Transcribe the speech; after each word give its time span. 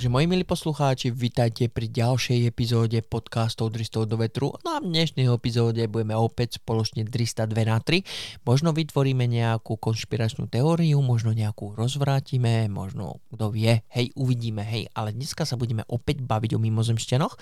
Takže 0.00 0.16
moji 0.16 0.32
milí 0.32 0.48
poslucháči, 0.48 1.12
vítajte 1.12 1.68
pri 1.68 1.84
ďalšej 1.84 2.48
epizóde 2.48 3.04
podcastov 3.04 3.76
300 3.76 4.08
do 4.08 4.16
vetru. 4.16 4.56
No 4.64 4.72
a 4.72 4.80
v 4.80 4.88
dnešnej 4.88 5.28
epizóde 5.28 5.84
budeme 5.92 6.16
opäť 6.16 6.56
spoločne 6.56 7.04
302 7.04 7.52
na 7.68 7.84
3. 7.84 8.00
Možno 8.48 8.72
vytvoríme 8.72 9.28
nejakú 9.28 9.76
konšpiračnú 9.76 10.48
teóriu, 10.48 11.04
možno 11.04 11.36
nejakú 11.36 11.76
rozvrátime, 11.76 12.72
možno 12.72 13.20
kto 13.28 13.52
vie, 13.52 13.84
hej, 13.92 14.08
uvidíme, 14.16 14.64
hej. 14.64 14.88
Ale 14.96 15.12
dneska 15.12 15.44
sa 15.44 15.60
budeme 15.60 15.84
opäť 15.84 16.24
baviť 16.24 16.56
o 16.56 16.62
mimozemšťanoch 16.64 17.34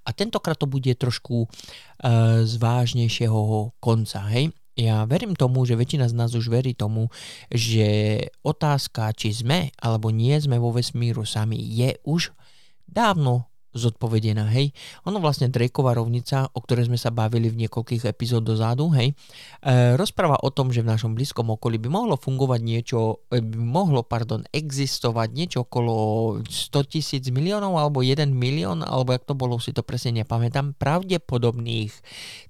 a 0.00 0.08
tentokrát 0.16 0.56
to 0.56 0.64
bude 0.64 0.88
trošku 0.96 1.44
uh, 1.44 2.48
z 2.48 2.54
vážnejšieho 2.56 3.76
konca, 3.76 4.24
hej. 4.32 4.56
Ja 4.76 5.08
verím 5.08 5.32
tomu, 5.32 5.64
že 5.64 5.72
väčšina 5.72 6.04
z 6.04 6.14
nás 6.14 6.36
už 6.36 6.52
verí 6.52 6.76
tomu, 6.76 7.08
že 7.48 8.20
otázka, 8.44 9.08
či 9.16 9.32
sme 9.32 9.72
alebo 9.80 10.12
nie 10.12 10.36
sme 10.36 10.60
vo 10.60 10.68
vesmíru 10.68 11.24
sami, 11.24 11.56
je 11.56 11.96
už 12.04 12.36
dávno 12.84 13.48
zodpovedená, 13.76 14.48
hej. 14.50 14.72
Ono 15.04 15.20
vlastne 15.20 15.52
Drakeová 15.52 15.94
rovnica, 15.94 16.48
o 16.50 16.58
ktorej 16.64 16.88
sme 16.88 16.96
sa 16.96 17.12
bavili 17.12 17.52
v 17.52 17.66
niekoľkých 17.66 18.08
epizód 18.08 18.48
dozadu, 18.48 18.88
hej, 18.96 19.12
e, 19.12 19.94
rozpráva 19.94 20.40
o 20.40 20.50
tom, 20.50 20.72
že 20.72 20.80
v 20.80 20.90
našom 20.90 21.12
blízkom 21.12 21.52
okolí 21.52 21.76
by 21.76 21.88
mohlo 21.92 22.16
fungovať 22.16 22.60
niečo, 22.64 23.28
e, 23.28 23.44
by 23.44 23.58
mohlo, 23.60 24.02
pardon, 24.02 24.42
existovať 24.50 25.28
niečo 25.36 25.58
okolo 25.68 25.94
100 26.42 26.92
tisíc 26.92 27.28
miliónov 27.28 27.76
alebo 27.76 28.00
1 28.00 28.32
milión, 28.32 28.80
alebo 28.80 29.12
jak 29.12 29.28
to 29.28 29.36
bolo, 29.36 29.60
si 29.60 29.76
to 29.76 29.84
presne 29.84 30.24
nepamätám, 30.24 30.74
pravdepodobných 30.80 31.92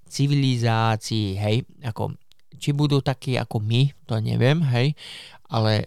civilizácií, 0.07 1.35
hej, 1.37 1.66
ako 1.83 2.15
či 2.57 2.73
budú 2.73 3.05
takí 3.05 3.37
ako 3.37 3.61
my, 3.61 3.93
to 4.09 4.16
neviem, 4.19 4.65
hej, 4.73 4.97
ale 5.47 5.87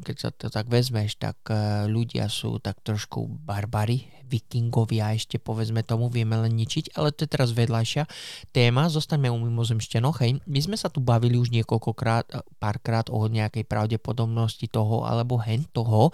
keď 0.00 0.16
sa 0.16 0.28
to 0.32 0.48
tak 0.48 0.70
vezmeš, 0.70 1.20
tak 1.20 1.36
e, 1.52 1.84
ľudia 1.90 2.30
sú 2.32 2.56
tak 2.62 2.80
trošku 2.80 3.28
barbary, 3.44 4.08
vikingovia 4.26 5.14
ešte 5.14 5.38
povedzme 5.38 5.86
tomu, 5.86 6.10
vieme 6.10 6.34
len 6.34 6.52
ničiť, 6.58 6.98
ale 6.98 7.14
to 7.14 7.24
je 7.24 7.30
teraz 7.30 7.54
vedľajšia 7.54 8.04
téma, 8.50 8.90
zostaňme 8.90 9.30
u 9.30 9.38
mimozemšťanoch, 9.38 10.16
hej. 10.22 10.42
My 10.44 10.60
sme 10.62 10.76
sa 10.78 10.90
tu 10.90 10.98
bavili 10.98 11.38
už 11.38 11.54
niekoľkokrát, 11.54 12.26
eh, 12.30 12.42
párkrát 12.58 13.06
o 13.10 13.26
nejakej 13.30 13.64
pravdepodobnosti 13.66 14.66
toho 14.66 15.06
alebo 15.06 15.38
hen 15.38 15.64
toho, 15.70 16.10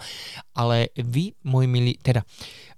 ale 0.53 0.93
vy, 0.97 1.33
môj 1.45 1.65
milí, 1.65 1.97
teda, 1.97 2.21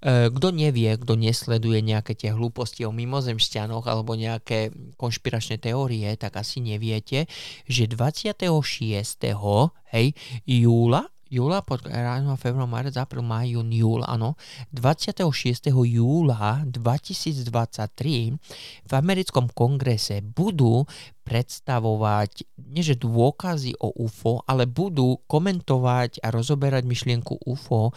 eh, 0.04 0.32
kto 0.32 0.56
nevie, 0.56 0.96
kto 0.96 1.20
nesleduje 1.20 1.84
nejaké 1.84 2.16
tie 2.16 2.32
hlúposti 2.32 2.88
o 2.88 2.96
mimozemšťanoch 2.96 3.86
alebo 3.86 4.16
nejaké 4.16 4.72
konšpiračné 4.96 5.60
teórie, 5.60 6.08
tak 6.16 6.40
asi 6.40 6.64
neviete, 6.64 7.28
že 7.68 7.88
26. 7.92 9.74
hej, 9.92 10.16
júla 10.48 11.15
júla, 11.36 11.60
pod 11.60 11.84
ráno, 11.84 12.40
február, 12.40 12.72
marec, 12.72 12.96
apríl, 12.96 13.20
maj, 13.20 13.52
jún, 13.52 13.68
júl, 13.76 14.02
áno, 14.08 14.40
26. 14.72 15.76
júla 15.76 16.64
2023 16.64 18.40
v 18.88 18.92
americkom 18.96 19.52
kongrese 19.52 20.24
budú 20.24 20.88
predstavovať, 21.28 22.48
nie 22.72 22.86
že 22.86 22.96
dôkazy 22.96 23.76
o 23.82 23.92
UFO, 24.08 24.46
ale 24.48 24.70
budú 24.70 25.20
komentovať 25.28 26.24
a 26.24 26.32
rozoberať 26.32 26.88
myšlienku 26.88 27.44
UFO 27.44 27.92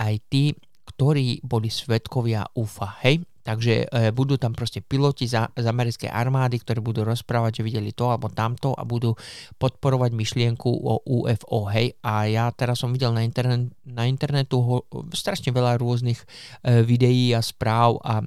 aj 0.00 0.14
tí, 0.32 0.56
ktorí 0.90 1.44
boli 1.46 1.70
svetkovia 1.70 2.50
UFA, 2.58 2.98
hej? 3.06 3.22
Takže 3.40 3.88
e, 3.88 4.12
budú 4.12 4.36
tam 4.36 4.52
proste 4.52 4.84
piloti 4.84 5.24
za, 5.24 5.48
z 5.56 5.64
americkej 5.64 6.12
armády, 6.12 6.60
ktorí 6.60 6.84
budú 6.84 7.04
rozprávať, 7.08 7.60
že 7.60 7.66
videli 7.66 7.90
to 7.96 8.12
alebo 8.12 8.28
tamto 8.28 8.76
a 8.76 8.84
budú 8.84 9.16
podporovať 9.56 10.12
myšlienku 10.12 10.68
o 10.68 11.00
UFO. 11.04 11.68
Hej? 11.72 11.96
A 12.04 12.28
ja 12.28 12.52
teraz 12.52 12.84
som 12.84 12.92
videl 12.92 13.16
na, 13.16 13.24
internet, 13.24 13.72
na 13.88 14.04
internetu 14.04 14.60
ho, 14.60 14.76
strašne 15.16 15.50
veľa 15.50 15.80
rôznych 15.80 16.20
e, 16.20 16.84
videí 16.84 17.32
a 17.32 17.40
správ 17.40 17.96
a 18.04 18.20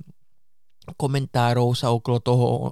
komentárov 1.00 1.72
sa 1.74 1.96
okolo 1.96 2.18
toho 2.20 2.46
e, 2.48 2.64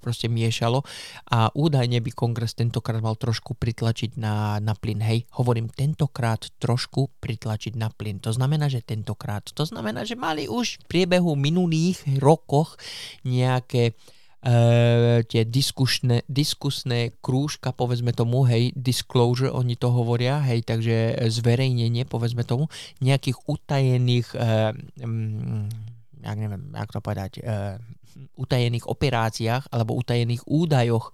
proste 0.00 0.32
miešalo 0.32 0.80
a 1.28 1.52
údajne 1.52 2.00
by 2.00 2.10
kongres 2.16 2.56
tentokrát 2.56 3.04
mal 3.04 3.14
trošku 3.16 3.52
pritlačiť 3.56 4.16
na, 4.16 4.56
na 4.58 4.72
plyn. 4.72 5.04
Hej, 5.04 5.28
hovorím 5.36 5.68
tentokrát 5.68 6.48
trošku 6.56 7.12
pritlačiť 7.20 7.76
na 7.76 7.92
plyn. 7.92 8.24
To 8.24 8.32
znamená, 8.32 8.72
že 8.72 8.80
tentokrát. 8.80 9.44
To 9.52 9.64
znamená, 9.68 10.08
že 10.08 10.16
mali 10.16 10.48
už 10.48 10.80
v 10.82 10.84
priebehu 10.88 11.36
minulých 11.36 12.00
rokoch 12.18 12.80
nejaké 13.26 13.92
Uh, 14.42 15.22
tie 15.30 15.46
diskusné, 15.46 16.26
diskusné 16.26 17.14
krúžka, 17.22 17.70
povedzme 17.70 18.10
tomu, 18.10 18.42
hej, 18.42 18.74
disclosure, 18.74 19.54
oni 19.54 19.78
to 19.78 19.86
hovoria, 19.86 20.42
hej, 20.42 20.66
takže 20.66 21.14
zverejnenie, 21.30 22.02
povedzme 22.10 22.42
tomu, 22.42 22.66
nejakých 22.98 23.38
utajených 23.46 24.34
uh, 24.34 24.74
um, 24.98 25.70
jak 26.22 26.38
neviem, 26.38 26.72
jak 26.72 26.90
to 26.94 27.00
povedať, 27.02 27.32
uh, 27.42 27.76
utajených 28.36 28.84
operáciách 28.88 29.72
alebo 29.72 29.96
utajených 29.96 30.44
údajoch 30.44 31.12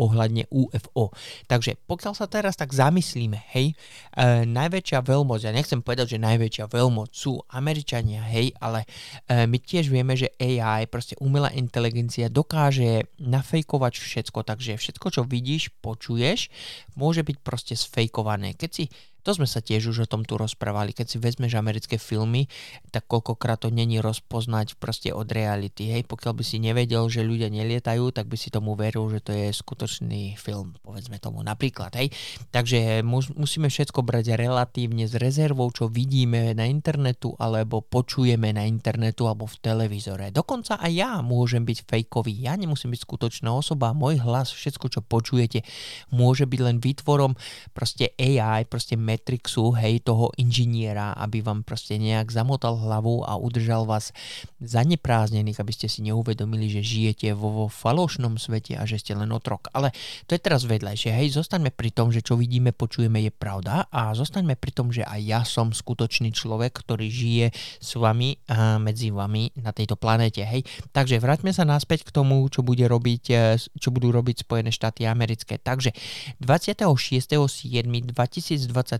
ohľadne 0.00 0.48
UFO. 0.48 1.12
Takže 1.46 1.76
pokiaľ 1.84 2.12
sa 2.16 2.26
teraz 2.30 2.56
tak 2.56 2.72
zamyslíme, 2.72 3.36
hej, 3.52 3.74
e, 4.16 4.44
najväčšia 4.48 5.00
veľmoc, 5.04 5.44
ja 5.44 5.52
nechcem 5.52 5.80
povedať, 5.84 6.16
že 6.16 6.24
najväčšia 6.24 6.66
veľmoc 6.68 7.10
sú 7.12 7.40
Američania, 7.52 8.24
hej, 8.24 8.56
ale 8.60 8.84
e, 9.28 9.44
my 9.44 9.58
tiež 9.60 9.92
vieme, 9.92 10.16
že 10.16 10.32
AI, 10.40 10.88
proste 10.88 11.18
umelá 11.20 11.52
inteligencia 11.52 12.32
dokáže 12.32 13.08
nafejkovať 13.20 13.94
všetko, 14.00 14.44
takže 14.44 14.80
všetko, 14.80 15.06
čo 15.12 15.22
vidíš, 15.24 15.72
počuješ, 15.84 16.48
môže 16.96 17.24
byť 17.24 17.36
proste 17.44 17.74
sfejkované. 17.76 18.56
Keď 18.56 18.70
si 18.72 18.84
to 19.28 19.36
sme 19.36 19.44
sa 19.44 19.60
tiež 19.60 19.92
už 19.92 20.08
o 20.08 20.08
tom 20.08 20.24
tu 20.24 20.40
rozprávali. 20.40 20.96
Keď 20.96 21.04
si 21.04 21.16
vezmeš 21.20 21.60
americké 21.60 22.00
filmy, 22.00 22.48
tak 22.88 23.04
koľkokrát 23.04 23.60
to 23.60 23.68
není 23.68 24.00
rozpoznať 24.00 24.80
proste 24.80 25.12
od 25.12 25.28
reality. 25.28 25.92
Hej, 25.92 26.08
pokiaľ 26.08 26.32
by 26.32 26.44
si 26.48 26.56
nevedel, 26.56 27.04
že 27.12 27.20
ľudia 27.20 27.52
nelietajú, 27.52 28.08
tak 28.08 28.24
by 28.24 28.40
si 28.40 28.48
tomu 28.48 28.72
veril, 28.72 29.04
že 29.12 29.20
to 29.20 29.36
je 29.36 29.52
skutočný 29.52 30.40
film, 30.40 30.80
povedzme 30.80 31.20
tomu 31.20 31.44
napríklad. 31.44 31.92
Hej. 32.00 32.08
Takže 32.48 33.04
mus, 33.04 33.28
musíme 33.36 33.68
všetko 33.68 34.00
brať 34.00 34.32
relatívne 34.32 35.04
s 35.04 35.12
rezervou, 35.20 35.68
čo 35.76 35.92
vidíme 35.92 36.56
na 36.56 36.64
internetu 36.64 37.36
alebo 37.36 37.84
počujeme 37.84 38.56
na 38.56 38.64
internetu 38.64 39.28
alebo 39.28 39.44
v 39.44 39.60
televízore. 39.60 40.32
Dokonca 40.32 40.80
aj 40.80 40.92
ja 40.96 41.20
môžem 41.20 41.68
byť 41.68 41.84
fejkový. 41.84 42.32
Ja 42.32 42.56
nemusím 42.56 42.96
byť 42.96 43.04
skutočná 43.04 43.52
osoba. 43.52 43.92
Môj 43.92 44.24
hlas, 44.24 44.48
všetko, 44.56 44.88
čo 44.88 45.00
počujete, 45.04 45.68
môže 46.16 46.48
byť 46.48 46.60
len 46.64 46.80
výtvorom 46.80 47.36
proste 47.76 48.16
AI, 48.16 48.64
proste 48.64 48.96
Matrixu, 49.18 49.74
hej, 49.74 50.06
toho 50.06 50.30
inžiniera, 50.38 51.10
aby 51.18 51.42
vám 51.42 51.66
proste 51.66 51.98
nejak 51.98 52.30
zamotal 52.30 52.78
hlavu 52.78 53.26
a 53.26 53.34
udržal 53.34 53.82
vás 53.82 54.14
zaneprázdnených, 54.62 55.58
aby 55.58 55.74
ste 55.74 55.90
si 55.90 56.06
neuvedomili, 56.06 56.70
že 56.70 56.86
žijete 56.86 57.34
vo, 57.34 57.50
vo 57.50 57.66
falošnom 57.66 58.38
svete 58.38 58.78
a 58.78 58.86
že 58.86 59.02
ste 59.02 59.18
len 59.18 59.34
otrok. 59.34 59.74
Ale 59.74 59.90
to 60.30 60.38
je 60.38 60.40
teraz 60.40 60.70
vedľajšie, 60.70 61.10
hej, 61.10 61.34
zostaňme 61.34 61.74
pri 61.74 61.90
tom, 61.90 62.14
že 62.14 62.22
čo 62.22 62.38
vidíme, 62.38 62.70
počujeme 62.70 63.18
je 63.26 63.34
pravda 63.34 63.90
a 63.90 64.14
zostaňme 64.14 64.54
pri 64.54 64.70
tom, 64.70 64.94
že 64.94 65.02
aj 65.02 65.20
ja 65.20 65.42
som 65.42 65.74
skutočný 65.74 66.30
človek, 66.30 66.78
ktorý 66.78 67.10
žije 67.10 67.46
s 67.82 67.98
vami 67.98 68.38
a 68.46 68.78
medzi 68.78 69.10
vami 69.10 69.50
na 69.58 69.74
tejto 69.74 69.98
planéte, 69.98 70.46
hej. 70.46 70.62
Takže 70.94 71.18
vráťme 71.18 71.50
sa 71.50 71.66
naspäť 71.66 72.06
k 72.06 72.14
tomu, 72.14 72.46
čo 72.46 72.62
bude 72.62 72.86
robiť, 72.86 73.24
e, 73.34 73.58
čo 73.58 73.90
budú 73.90 74.14
robiť 74.14 74.46
Spojené 74.46 74.70
štáty 74.70 75.10
americké. 75.10 75.58
Takže 75.58 75.90
26.7.2023 76.38 78.97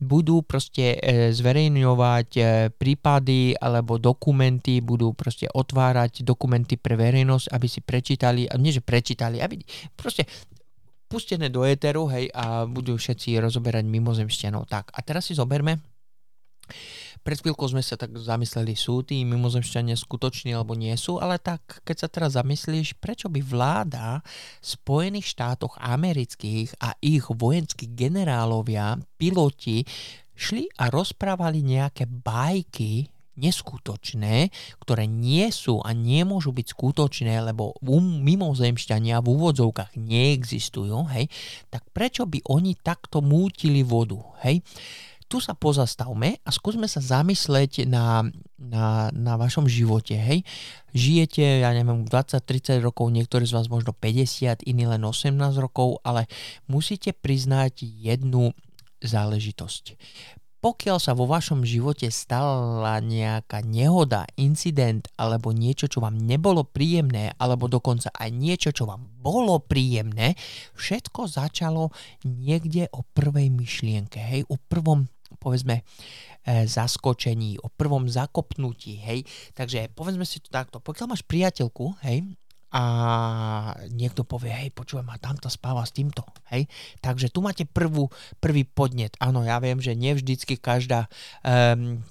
budú 0.00 0.42
proste 0.42 0.98
e, 0.98 1.30
zverejňovať 1.30 2.28
e, 2.34 2.42
prípady 2.74 3.54
alebo 3.54 4.00
dokumenty, 4.00 4.80
budú 4.80 5.14
proste 5.14 5.46
otvárať 5.50 6.26
dokumenty 6.26 6.80
pre 6.80 6.96
verejnosť, 6.96 7.46
aby 7.52 7.66
si 7.70 7.80
prečítali, 7.84 8.50
nie 8.58 8.72
že 8.74 8.82
prečítali, 8.82 9.38
aby 9.38 9.60
proste 9.94 10.26
pustené 11.08 11.48
do 11.48 11.64
éteru, 11.64 12.04
hej, 12.12 12.28
a 12.36 12.68
budú 12.68 13.00
všetci 13.00 13.40
rozoberať 13.40 13.88
mimozemšťanov. 13.88 14.68
Tak, 14.68 14.92
a 14.92 15.00
teraz 15.00 15.26
si 15.28 15.34
zoberme, 15.34 15.80
pred 17.28 17.44
chvíľkou 17.44 17.68
sme 17.68 17.84
sa 17.84 18.00
tak 18.00 18.16
zamysleli, 18.16 18.72
sú 18.72 19.04
tí 19.04 19.20
mimozemšťania 19.20 20.00
skutoční 20.00 20.56
alebo 20.56 20.72
nie 20.72 20.96
sú, 20.96 21.20
ale 21.20 21.36
tak 21.36 21.60
keď 21.84 21.96
sa 22.00 22.08
teraz 22.08 22.40
zamyslíš, 22.40 22.96
prečo 22.96 23.28
by 23.28 23.44
vláda 23.44 24.24
Spojených 24.64 25.36
štátoch 25.36 25.76
amerických 25.76 26.80
a 26.80 26.96
ich 27.04 27.28
vojenskí 27.28 27.92
generálovia, 27.92 28.96
piloti 29.20 29.84
šli 30.32 30.72
a 30.80 30.88
rozprávali 30.88 31.60
nejaké 31.60 32.08
bajky 32.08 33.12
neskutočné, 33.36 34.48
ktoré 34.80 35.04
nie 35.04 35.52
sú 35.52 35.84
a 35.84 35.92
nemôžu 35.92 36.56
byť 36.56 36.66
skutočné, 36.72 37.44
lebo 37.44 37.76
mimozemšťania 38.24 39.20
v 39.20 39.28
úvodzovkách 39.28 40.00
neexistujú, 40.00 41.12
hej, 41.12 41.28
tak 41.68 41.84
prečo 41.92 42.24
by 42.24 42.40
oni 42.48 42.72
takto 42.80 43.20
mútili 43.20 43.84
vodu, 43.84 44.16
hej? 44.48 44.64
Tu 45.28 45.44
sa 45.44 45.52
pozastavme 45.52 46.40
a 46.40 46.50
skúsme 46.50 46.88
sa 46.88 47.04
zamysleť 47.04 47.84
na, 47.84 48.24
na, 48.56 49.12
na 49.12 49.36
vašom 49.36 49.68
živote, 49.68 50.16
hej. 50.16 50.40
Žijete, 50.96 51.60
ja 51.62 51.70
neviem, 51.76 52.08
20-30 52.08 52.80
rokov, 52.80 53.12
niektorí 53.12 53.44
z 53.44 53.52
vás 53.52 53.68
možno 53.68 53.92
50, 53.92 54.64
iní 54.64 54.84
len 54.88 55.04
18 55.04 55.36
rokov, 55.60 56.00
ale 56.00 56.24
musíte 56.64 57.12
priznať 57.12 57.84
jednu 57.84 58.56
záležitosť. 59.04 59.94
pokiaľ 60.58 60.98
sa 60.98 61.14
vo 61.14 61.30
vašom 61.30 61.62
živote 61.62 62.10
stala 62.10 62.98
nejaká 62.98 63.62
nehoda, 63.62 64.26
incident 64.34 65.06
alebo 65.14 65.54
niečo, 65.54 65.86
čo 65.86 66.02
vám 66.02 66.18
nebolo 66.18 66.66
príjemné, 66.66 67.30
alebo 67.38 67.70
dokonca 67.70 68.10
aj 68.10 68.30
niečo, 68.34 68.74
čo 68.74 68.90
vám 68.90 69.06
bolo 69.22 69.62
príjemné, 69.62 70.34
všetko 70.74 71.30
začalo 71.30 71.94
niekde 72.26 72.90
o 72.90 73.06
prvej 73.06 73.54
myšlienke, 73.54 74.18
hej, 74.18 74.42
o 74.50 74.58
prvom 74.58 75.06
povedzme, 75.38 75.82
e, 75.82 76.66
zaskočení, 76.66 77.62
o 77.62 77.72
prvom 77.72 78.10
zakopnutí, 78.10 79.00
hej. 79.02 79.24
Takže 79.54 79.90
povedzme 79.94 80.26
si 80.26 80.42
to 80.42 80.50
takto, 80.50 80.82
pokiaľ 80.82 81.14
máš 81.14 81.24
priateľku, 81.24 81.94
hej, 82.04 82.26
a 82.68 82.82
niekto 83.88 84.28
povie, 84.28 84.52
hej, 84.52 84.70
počúvaj 84.76 85.00
ma, 85.00 85.16
tamto 85.16 85.48
spáva 85.48 85.88
s 85.88 85.96
týmto, 85.96 86.20
hej. 86.52 86.68
Takže 87.00 87.32
tu 87.32 87.40
máte 87.40 87.64
prvú, 87.64 88.12
prvý 88.44 88.68
podnet. 88.68 89.16
Áno, 89.24 89.40
ja 89.40 89.56
viem, 89.56 89.80
že 89.80 89.96
nie 89.96 90.12
vždycky 90.12 90.60
každá 90.60 91.08
um, 91.40 92.04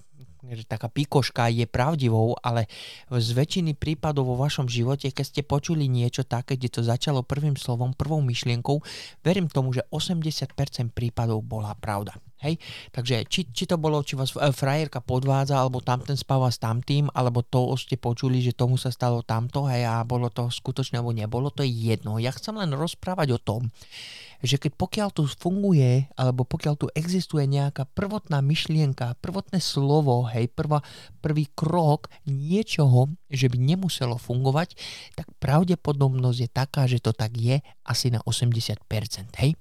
taká 0.68 0.88
pikoška 0.88 1.52
je 1.52 1.68
pravdivou, 1.68 2.38
ale 2.40 2.72
z 3.12 3.30
väčšiny 3.36 3.76
prípadov 3.76 4.32
vo 4.32 4.36
vašom 4.40 4.70
živote, 4.70 5.12
keď 5.12 5.26
ste 5.26 5.42
počuli 5.44 5.92
niečo 5.92 6.24
také, 6.24 6.56
kde 6.56 6.80
to 6.80 6.82
začalo 6.86 7.26
prvým 7.26 7.60
slovom, 7.60 7.92
prvou 7.92 8.24
myšlienkou, 8.24 8.80
verím 9.26 9.52
tomu, 9.52 9.76
že 9.76 9.84
80% 9.92 10.56
prípadov 10.96 11.44
bola 11.44 11.76
pravda. 11.76 12.16
Hej? 12.46 12.62
Takže 12.94 13.26
či, 13.26 13.50
či 13.50 13.64
to 13.66 13.82
bolo, 13.82 14.06
či 14.06 14.14
vás 14.14 14.34
e, 14.38 14.54
frajerka 14.54 15.02
podvádza, 15.02 15.58
alebo 15.58 15.82
tamten 15.82 16.14
spáva 16.14 16.54
s 16.54 16.62
tamtým, 16.62 17.10
alebo 17.18 17.42
to 17.42 17.74
ste 17.80 17.98
počuli, 17.98 18.42
že 18.46 18.54
tomu 18.54 18.78
sa 18.78 18.94
stalo 18.94 19.26
tamto, 19.26 19.66
hej, 19.66 19.86
a 19.90 20.06
bolo 20.06 20.30
to 20.30 20.54
skutočné, 20.54 21.02
alebo 21.02 21.18
nebolo, 21.18 21.50
to 21.50 21.66
je 21.66 21.74
jedno. 21.74 22.22
Ja 22.22 22.30
chcem 22.30 22.54
len 22.54 22.70
rozprávať 22.78 23.38
o 23.38 23.40
tom, 23.42 23.62
že 24.46 24.62
keď 24.62 24.78
pokiaľ 24.78 25.10
tu 25.10 25.26
funguje, 25.26 26.06
alebo 26.14 26.46
pokiaľ 26.46 26.74
tu 26.78 26.88
existuje 26.94 27.50
nejaká 27.50 27.90
prvotná 27.98 28.38
myšlienka, 28.46 29.18
prvotné 29.18 29.58
slovo, 29.58 30.30
hej, 30.30 30.54
prvá, 30.54 30.86
prvý 31.26 31.50
krok 31.58 32.14
niečoho, 32.30 33.10
že 33.34 33.50
by 33.50 33.58
nemuselo 33.58 34.22
fungovať, 34.22 34.78
tak 35.18 35.26
pravdepodobnosť 35.42 36.40
je 36.46 36.50
taká, 36.54 36.86
že 36.86 37.02
to 37.02 37.18
tak 37.18 37.34
je 37.34 37.66
asi 37.82 38.14
na 38.14 38.22
80%, 38.22 38.78
hej. 39.42 39.58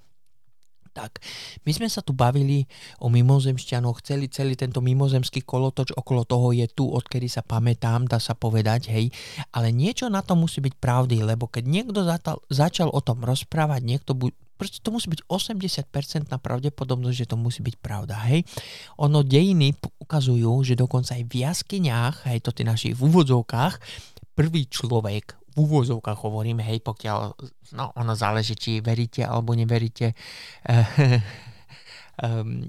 Tak, 0.97 1.21
my 1.69 1.71
sme 1.77 1.93
sa 1.93 2.01
tu 2.01 2.17
bavili 2.17 2.65
o 3.05 3.13
mimozemšťanoch, 3.13 4.01
celý, 4.01 4.33
celý 4.33 4.57
tento 4.57 4.81
mimozemský 4.81 5.45
kolotoč 5.45 5.93
okolo 5.93 6.25
toho 6.25 6.57
je 6.57 6.65
tu, 6.73 6.89
odkedy 6.89 7.29
sa 7.29 7.45
pamätám, 7.45 8.09
dá 8.09 8.17
sa 8.17 8.33
povedať, 8.33 8.89
hej, 8.89 9.13
ale 9.53 9.77
niečo 9.77 10.09
na 10.09 10.25
to 10.25 10.33
musí 10.33 10.65
byť 10.65 10.75
pravdy, 10.81 11.21
lebo 11.21 11.53
keď 11.53 11.69
niekto 11.69 12.01
zatal, 12.01 12.41
začal 12.49 12.89
o 12.89 13.05
tom 13.05 13.21
rozprávať, 13.21 13.85
niekto 13.85 14.17
bu- 14.17 14.33
proste 14.57 14.81
to 14.81 14.89
musí 14.89 15.13
byť 15.13 15.29
80% 15.29 16.33
na 16.33 16.41
pravdepodobnosť, 16.41 17.17
že 17.17 17.29
to 17.29 17.37
musí 17.37 17.61
byť 17.61 17.77
pravda, 17.77 18.17
hej. 18.33 18.49
Ono 18.97 19.21
dejiny 19.21 19.77
ukazujú, 20.01 20.65
že 20.65 20.81
dokonca 20.81 21.13
aj 21.13 21.29
v 21.29 21.45
jaskyniach, 21.45 22.25
hej, 22.33 22.41
to 22.41 22.57
tie 22.57 22.65
našich 22.65 22.97
v 22.97 23.05
úvodzovkách, 23.05 23.75
prvý 24.33 24.65
človek 24.65 25.37
v 25.57 25.65
úvozovkách 25.65 26.21
hovorím, 26.21 26.61
hej, 26.61 26.85
pokiaľ, 26.85 27.33
no 27.81 27.85
ono 27.97 28.13
záleží, 28.13 28.53
či 28.53 28.85
veríte 28.85 29.25
alebo 29.25 29.57
neveríte 29.57 30.13
um, 32.21 32.61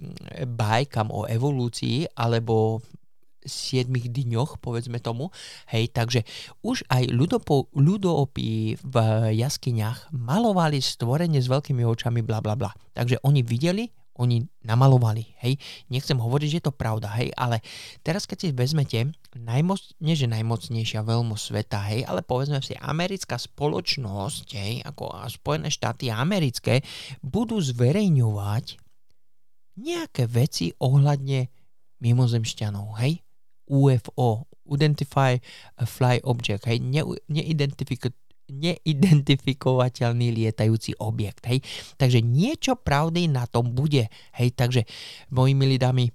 bajkam 0.56 1.12
o 1.12 1.28
evolúcii, 1.28 2.16
alebo 2.16 2.80
siedmých 3.48 4.12
dňoch, 4.12 4.60
povedzme 4.60 5.00
tomu. 5.00 5.32
Hej, 5.72 5.96
takže 5.96 6.28
už 6.62 6.84
aj 6.92 7.08
ľudopo, 7.10 7.72
ľudoopí 7.74 8.78
v 8.84 8.96
jaskyniach 9.40 10.12
malovali 10.12 10.84
stvorenie 10.84 11.40
s 11.40 11.48
veľkými 11.48 11.82
očami, 11.88 12.22
bla 12.22 12.44
bla 12.44 12.60
bla. 12.60 12.72
Takže 12.92 13.24
oni 13.24 13.42
videli, 13.42 13.88
oni 14.18 14.46
namalovali, 14.66 15.38
hej. 15.46 15.56
Nechcem 15.88 16.18
hovoriť, 16.18 16.48
že 16.50 16.58
je 16.60 16.66
to 16.68 16.74
pravda, 16.76 17.10
hej, 17.22 17.30
ale 17.38 17.62
teraz 18.02 18.26
keď 18.26 18.38
si 18.38 18.48
vezmete, 18.52 19.00
najmoc, 19.38 19.80
nie 20.02 20.18
že 20.18 20.28
najmocnejšia 20.28 21.06
veľmo 21.06 21.38
sveta, 21.38 21.80
hej, 21.94 22.04
ale 22.10 22.26
povedzme 22.26 22.60
si, 22.60 22.74
americká 22.78 23.38
spoločnosť, 23.38 24.48
hej, 24.58 24.74
ako 24.84 25.14
Spojené 25.30 25.70
štáty 25.70 26.10
americké, 26.10 26.82
budú 27.22 27.62
zverejňovať 27.62 28.82
nejaké 29.78 30.26
veci 30.26 30.74
ohľadne 30.82 31.48
mimozemšťanov, 32.02 32.98
hej. 33.02 33.22
UFO, 33.68 34.48
Identify 34.68 35.40
Fly 35.80 36.24
Object, 36.28 36.68
hej, 36.68 36.84
ne, 36.84 37.04
neidentifikovaný 37.32 38.27
neidentifikovateľný 38.52 40.32
lietajúci 40.34 40.98
objekt. 41.00 41.48
Hej. 41.48 41.64
Takže 42.00 42.20
niečo 42.24 42.76
pravdy 42.80 43.32
na 43.32 43.48
tom 43.48 43.72
bude. 43.72 44.08
Hej. 44.36 44.50
Takže, 44.56 44.82
moji 45.32 45.54
milí 45.56 45.80
dámy 45.80 46.12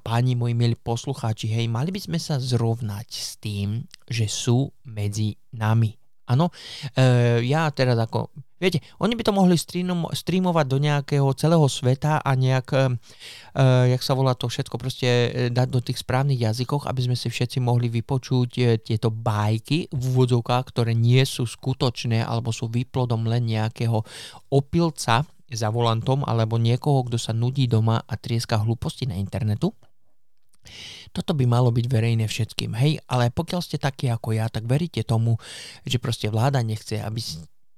páni, 0.00 0.32
moji 0.32 0.56
milí 0.56 0.72
poslucháči, 0.72 1.52
hej, 1.52 1.68
mali 1.68 1.92
by 1.92 2.00
sme 2.00 2.16
sa 2.16 2.40
zrovnať 2.40 3.08
s 3.12 3.36
tým, 3.36 3.84
že 4.08 4.24
sú 4.24 4.72
medzi 4.88 5.36
nami. 5.52 6.01
Áno, 6.32 6.48
e, 6.96 7.44
ja 7.44 7.68
teraz 7.70 8.00
ako 8.00 8.32
Viete, 8.62 8.78
oni 9.02 9.18
by 9.18 9.26
to 9.26 9.34
mohli 9.34 9.58
streamovať 9.58 10.66
do 10.70 10.78
nejakého 10.78 11.26
celého 11.34 11.66
sveta 11.66 12.22
a 12.22 12.30
nejak, 12.38 12.70
uh, 12.70 12.94
jak 13.90 13.98
sa 14.06 14.14
volá 14.14 14.38
to 14.38 14.46
všetko, 14.46 14.78
proste 14.78 15.08
dať 15.50 15.66
do 15.66 15.82
tých 15.82 15.98
správnych 15.98 16.38
jazykoch, 16.38 16.86
aby 16.86 17.10
sme 17.10 17.18
si 17.18 17.26
všetci 17.26 17.58
mohli 17.58 17.90
vypočuť 17.90 18.50
uh, 18.62 18.78
tieto 18.78 19.10
bajky 19.10 19.90
v 19.90 20.02
úvodzovkách, 20.14 20.64
ktoré 20.70 20.94
nie 20.94 21.26
sú 21.26 21.42
skutočné 21.42 22.22
alebo 22.22 22.54
sú 22.54 22.70
výplodom 22.70 23.26
len 23.26 23.50
nejakého 23.50 23.98
opilca 24.54 25.26
za 25.50 25.68
volantom 25.74 26.22
alebo 26.22 26.54
niekoho, 26.54 27.02
kto 27.10 27.18
sa 27.18 27.34
nudí 27.34 27.66
doma 27.66 27.98
a 27.98 28.14
trieska 28.14 28.62
hlúposti 28.62 29.10
na 29.10 29.18
internetu. 29.18 29.74
Toto 31.12 31.36
by 31.36 31.44
malo 31.44 31.68
byť 31.68 31.86
verejné 31.88 32.24
všetkým, 32.24 32.72
hej, 32.78 33.02
ale 33.10 33.28
pokiaľ 33.34 33.60
ste 33.60 33.76
takí 33.76 34.08
ako 34.08 34.36
ja, 34.36 34.48
tak 34.48 34.64
veríte 34.64 35.04
tomu, 35.04 35.36
že 35.84 36.00
proste 36.00 36.32
vláda 36.32 36.64
nechce, 36.64 36.98
aby 37.02 37.20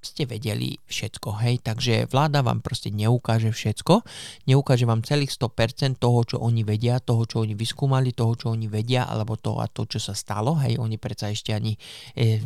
ste 0.04 0.28
vedeli 0.28 0.76
všetko, 0.84 1.40
hej, 1.40 1.64
takže 1.64 2.06
vláda 2.12 2.44
vám 2.44 2.60
proste 2.60 2.92
neukáže 2.92 3.50
všetko, 3.50 4.04
neukáže 4.46 4.84
vám 4.84 5.00
celých 5.00 5.32
100% 5.32 5.96
toho, 5.96 6.20
čo 6.28 6.36
oni 6.38 6.62
vedia, 6.62 7.00
toho, 7.00 7.24
čo 7.24 7.40
oni 7.42 7.56
vyskúmali, 7.56 8.12
toho, 8.12 8.36
čo 8.36 8.46
oni 8.52 8.68
vedia, 8.68 9.08
alebo 9.08 9.40
to 9.40 9.56
a 9.58 9.66
to, 9.66 9.88
čo 9.88 9.98
sa 9.98 10.12
stalo, 10.12 10.60
hej, 10.60 10.76
oni 10.76 11.00
predsa 11.00 11.32
ešte 11.32 11.56
ani 11.56 11.74
e, 12.14 12.38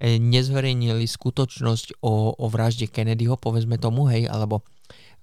e, 0.00 0.16
nezverejnili 0.16 1.04
skutočnosť 1.04 2.00
o, 2.00 2.32
o 2.40 2.46
vražde 2.48 2.88
Kennedyho, 2.88 3.36
povedzme 3.36 3.76
tomu, 3.76 4.08
hej, 4.08 4.26
alebo 4.26 4.64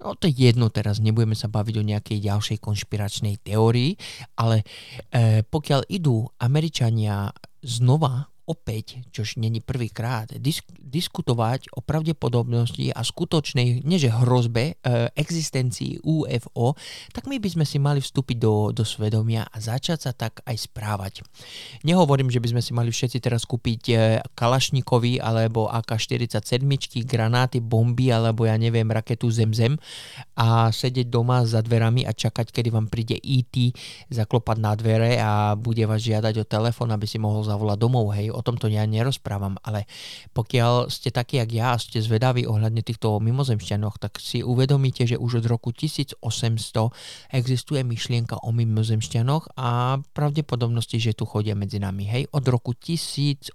No 0.02 0.18
to 0.18 0.26
je 0.26 0.50
jedno 0.50 0.74
teraz, 0.74 0.98
nebudeme 0.98 1.38
sa 1.38 1.46
baviť 1.46 1.76
o 1.78 1.86
nejakej 1.86 2.18
ďalšej 2.26 2.58
konšpiračnej 2.58 3.38
teórii, 3.46 3.94
ale 4.34 4.66
e, 5.14 5.46
pokiaľ 5.46 5.86
idú 5.94 6.26
Američania 6.42 7.30
znova 7.62 8.31
opäť, 8.52 9.00
čož 9.16 9.40
není 9.40 9.64
prvýkrát, 9.64 10.28
disk, 10.36 10.68
diskutovať 10.76 11.72
o 11.72 11.80
pravdepodobnosti 11.80 12.92
a 12.92 13.00
skutočnej, 13.00 13.88
neže 13.88 14.12
hrozbe, 14.12 14.76
e, 14.76 15.08
existencii 15.16 16.04
UFO, 16.04 16.76
tak 17.16 17.32
my 17.32 17.40
by 17.40 17.48
sme 17.48 17.64
si 17.64 17.80
mali 17.80 18.04
vstúpiť 18.04 18.36
do, 18.36 18.76
do 18.76 18.84
svedomia 18.84 19.48
a 19.48 19.58
začať 19.64 20.00
sa 20.04 20.12
tak 20.12 20.44
aj 20.44 20.68
správať. 20.68 21.24
Nehovorím, 21.88 22.28
že 22.28 22.44
by 22.44 22.52
sme 22.52 22.62
si 22.62 22.76
mali 22.76 22.92
všetci 22.92 23.24
teraz 23.24 23.48
kúpiť 23.48 23.82
e, 23.88 23.94
Kalašnikovi 24.36 25.24
alebo 25.24 25.72
AK-47, 25.72 26.60
granáty, 27.08 27.64
bomby 27.64 28.12
alebo 28.12 28.44
ja 28.44 28.60
neviem, 28.60 28.92
raketu 28.92 29.32
Zemzem 29.32 29.80
a 30.36 30.68
sedieť 30.68 31.08
doma 31.08 31.48
za 31.48 31.64
dverami 31.64 32.04
a 32.04 32.12
čakať, 32.12 32.52
kedy 32.52 32.68
vám 32.68 32.92
príde 32.92 33.16
ET 33.16 33.56
zaklopať 34.12 34.58
na 34.60 34.76
dvere 34.76 35.16
a 35.22 35.56
bude 35.56 35.88
vás 35.88 36.04
žiadať 36.04 36.44
o 36.44 36.50
telefón, 36.50 36.92
aby 36.92 37.08
si 37.08 37.16
mohol 37.22 37.48
zavolať 37.48 37.78
domov, 37.80 38.12
hej, 38.12 38.34
o 38.34 38.41
tomto 38.46 38.70
ja 38.70 38.86
nerozprávam, 38.86 39.58
ale 39.66 39.90
pokiaľ 40.38 40.94
ste 40.94 41.10
takí, 41.10 41.42
jak 41.42 41.52
ja 41.52 41.74
ste 41.76 42.00
zvedaví 42.00 42.46
ohľadne 42.46 42.86
týchto 42.86 43.18
mimozemšťanoch, 43.20 43.98
tak 44.00 44.22
si 44.22 44.46
uvedomíte, 44.46 45.04
že 45.10 45.18
už 45.18 45.44
od 45.44 45.46
roku 45.50 45.74
1800 45.74 46.22
existuje 47.34 47.82
myšlienka 47.82 48.40
o 48.42 48.50
mimozemšťanoch 48.54 49.58
a 49.58 50.00
pravdepodobnosti, 50.14 51.02
že 51.02 51.18
tu 51.18 51.28
chodia 51.28 51.58
medzi 51.58 51.82
nami. 51.82 52.08
Hej, 52.08 52.24
od 52.32 52.46
roku 52.48 52.72
1800, 52.78 53.52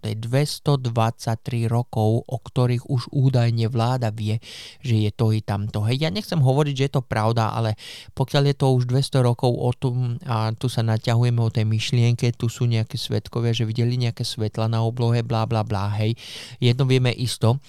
to 0.00 0.06
je 0.08 0.16
223 0.16 1.68
rokov, 1.68 2.24
o 2.24 2.38
ktorých 2.40 2.88
už 2.88 3.12
údajne 3.12 3.68
vláda 3.68 4.14
vie, 4.14 4.40
že 4.80 4.96
je 5.04 5.10
to 5.10 5.34
i 5.34 5.44
tamto. 5.44 5.84
Hej, 5.84 6.06
ja 6.06 6.10
nechcem 6.14 6.40
hovoriť, 6.40 6.74
že 6.74 6.84
je 6.88 6.92
to 6.96 7.02
pravda, 7.04 7.52
ale 7.52 7.76
pokiaľ 8.16 8.54
je 8.54 8.56
to 8.56 8.66
už 8.72 8.84
200 8.88 9.28
rokov 9.28 9.52
o 9.52 9.70
tom 9.76 10.16
a 10.24 10.54
tu 10.56 10.70
sa 10.70 10.86
naťahujeme 10.86 11.40
o 11.42 11.50
tej 11.50 11.68
myšlienke, 11.68 12.32
tu 12.38 12.48
sú 12.48 12.64
nejaké 12.64 12.96
svetkovia, 12.96 13.52
že 13.52 13.68
videli 13.68 13.83
videli 13.84 14.10
nejaké 14.10 14.26
svetla 14.26 14.66
na 14.66 14.82
oblohe, 14.82 15.22
blá, 15.22 15.46
blá, 15.46 15.62
blá, 15.62 15.92
hej. 16.00 16.18
Jedno 16.58 16.88
vieme 16.88 17.14
isto. 17.14 17.62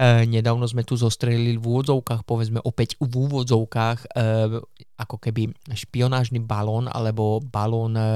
E, 0.00 0.24
nedávno 0.24 0.64
sme 0.64 0.86
tu 0.86 0.96
zostrelili 0.96 1.60
v 1.60 1.66
úvodzovkách, 1.66 2.24
povedzme 2.24 2.62
opäť 2.64 2.96
v 3.02 3.12
úvodzovkách, 3.12 3.98
e, 4.06 4.24
ako 4.96 5.16
keby 5.20 5.52
špionážny 5.74 6.40
balón, 6.40 6.88
alebo 6.88 7.44
balón 7.44 7.98
e, 7.98 8.06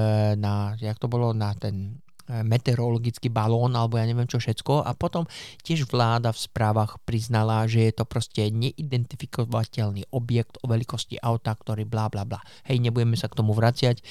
na, 0.41 0.73
jak 0.81 0.97
to 0.97 1.13
bolo, 1.13 1.37
na 1.37 1.53
ten 1.53 2.01
meteorologický 2.31 3.27
balón 3.27 3.75
alebo 3.75 3.99
ja 3.99 4.07
neviem 4.07 4.31
čo 4.31 4.39
všetko 4.39 4.87
a 4.87 4.95
potom 4.95 5.27
tiež 5.67 5.91
vláda 5.91 6.31
v 6.31 6.39
správach 6.47 7.03
priznala, 7.03 7.67
že 7.67 7.91
je 7.91 7.93
to 7.99 8.05
proste 8.07 8.47
neidentifikovateľný 8.55 10.07
objekt 10.15 10.63
o 10.63 10.71
veľkosti 10.71 11.19
auta, 11.19 11.59
ktorý 11.59 11.83
bla 11.91 12.07
bla 12.07 12.23
bla. 12.23 12.39
Hej, 12.71 12.79
nebudeme 12.79 13.19
sa 13.19 13.27
k 13.27 13.35
tomu 13.35 13.51
vraciať. 13.51 13.99
E, 13.99 14.05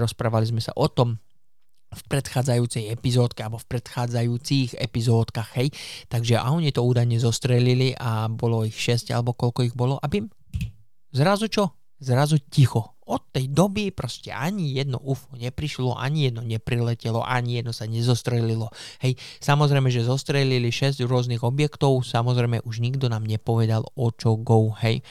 rozprávali 0.00 0.48
sme 0.48 0.64
sa 0.64 0.72
o 0.72 0.88
tom 0.88 1.20
v 1.94 2.02
predchádzajúcej 2.10 2.90
epizódke 2.90 3.42
alebo 3.42 3.58
v 3.58 3.70
predchádzajúcich 3.74 4.78
epizódkach, 4.78 5.54
hej. 5.58 5.74
Takže 6.06 6.38
a 6.38 6.50
oni 6.50 6.70
to 6.70 6.82
údajne 6.82 7.18
zostrelili 7.18 7.94
a 7.98 8.30
bolo 8.30 8.62
ich 8.62 8.76
6 8.76 9.10
alebo 9.10 9.34
koľko 9.34 9.60
ich 9.66 9.74
bolo, 9.74 9.98
aby 10.02 10.22
zrazu 11.10 11.50
čo? 11.50 11.74
Zrazu 11.98 12.42
ticho 12.50 12.93
od 13.04 13.20
tej 13.36 13.52
doby 13.52 13.92
proste 13.92 14.32
ani 14.32 14.72
jedno 14.72 14.96
UFO 15.00 15.36
neprišlo, 15.36 15.92
ani 15.96 16.32
jedno 16.32 16.40
nepriletelo, 16.40 17.20
ani 17.20 17.60
jedno 17.60 17.76
sa 17.76 17.84
nezostrelilo. 17.84 18.72
Hej, 19.04 19.20
samozrejme, 19.44 19.92
že 19.92 20.08
zostrelili 20.08 20.72
6 20.72 21.04
rôznych 21.04 21.44
objektov, 21.44 22.04
samozrejme 22.08 22.64
už 22.64 22.80
nikto 22.80 23.12
nám 23.12 23.28
nepovedal 23.28 23.84
o 23.92 24.08
čo 24.08 24.40
go, 24.40 24.72
hej, 24.80 25.04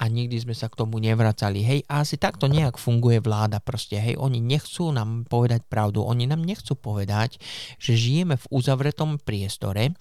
a 0.00 0.06
nikdy 0.06 0.38
sme 0.40 0.54
sa 0.54 0.70
k 0.70 0.78
tomu 0.78 1.02
nevracali, 1.02 1.60
hej, 1.60 1.80
a 1.90 2.06
asi 2.06 2.16
takto 2.16 2.46
nejak 2.46 2.78
funguje 2.78 3.18
vláda 3.18 3.58
proste, 3.58 3.98
hej, 3.98 4.14
oni 4.14 4.38
nechcú 4.38 4.94
nám 4.94 5.26
povedať 5.26 5.66
pravdu, 5.66 6.06
oni 6.06 6.30
nám 6.30 6.46
nechcú 6.46 6.78
povedať, 6.78 7.42
že 7.82 7.98
žijeme 7.98 8.38
v 8.38 8.46
uzavretom 8.54 9.18
priestore 9.18 9.92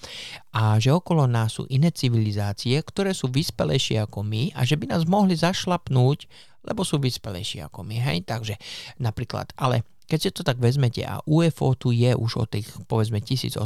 a 0.54 0.78
že 0.78 0.94
okolo 0.94 1.26
nás 1.26 1.58
sú 1.58 1.66
iné 1.68 1.90
civilizácie, 1.90 2.78
ktoré 2.86 3.18
sú 3.18 3.28
vyspelejšie 3.34 4.06
ako 4.06 4.22
my 4.22 4.54
a 4.54 4.62
že 4.64 4.78
by 4.78 4.94
nás 4.94 5.04
mohli 5.10 5.34
zašlapnúť 5.34 6.30
lebo 6.66 6.82
sú 6.84 7.00
vyspelejší 7.00 7.64
ako 7.66 7.86
my, 7.86 7.98
hej, 8.00 8.18
takže 8.28 8.56
napríklad, 9.00 9.52
ale 9.56 9.86
keď 10.10 10.20
si 10.20 10.30
to 10.34 10.42
tak 10.42 10.58
vezmete 10.58 11.06
a 11.06 11.22
UFO 11.30 11.78
tu 11.78 11.94
je 11.94 12.18
už 12.18 12.32
od 12.42 12.50
tých 12.50 12.66
povedzme 12.90 13.22
1800, 13.22 13.62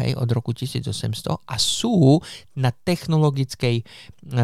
hej, 0.00 0.10
od 0.16 0.28
roku 0.32 0.56
1800 0.56 0.88
a 1.28 1.54
sú 1.60 2.16
na 2.56 2.72
technologickej, 2.72 3.84
e, 4.32 4.42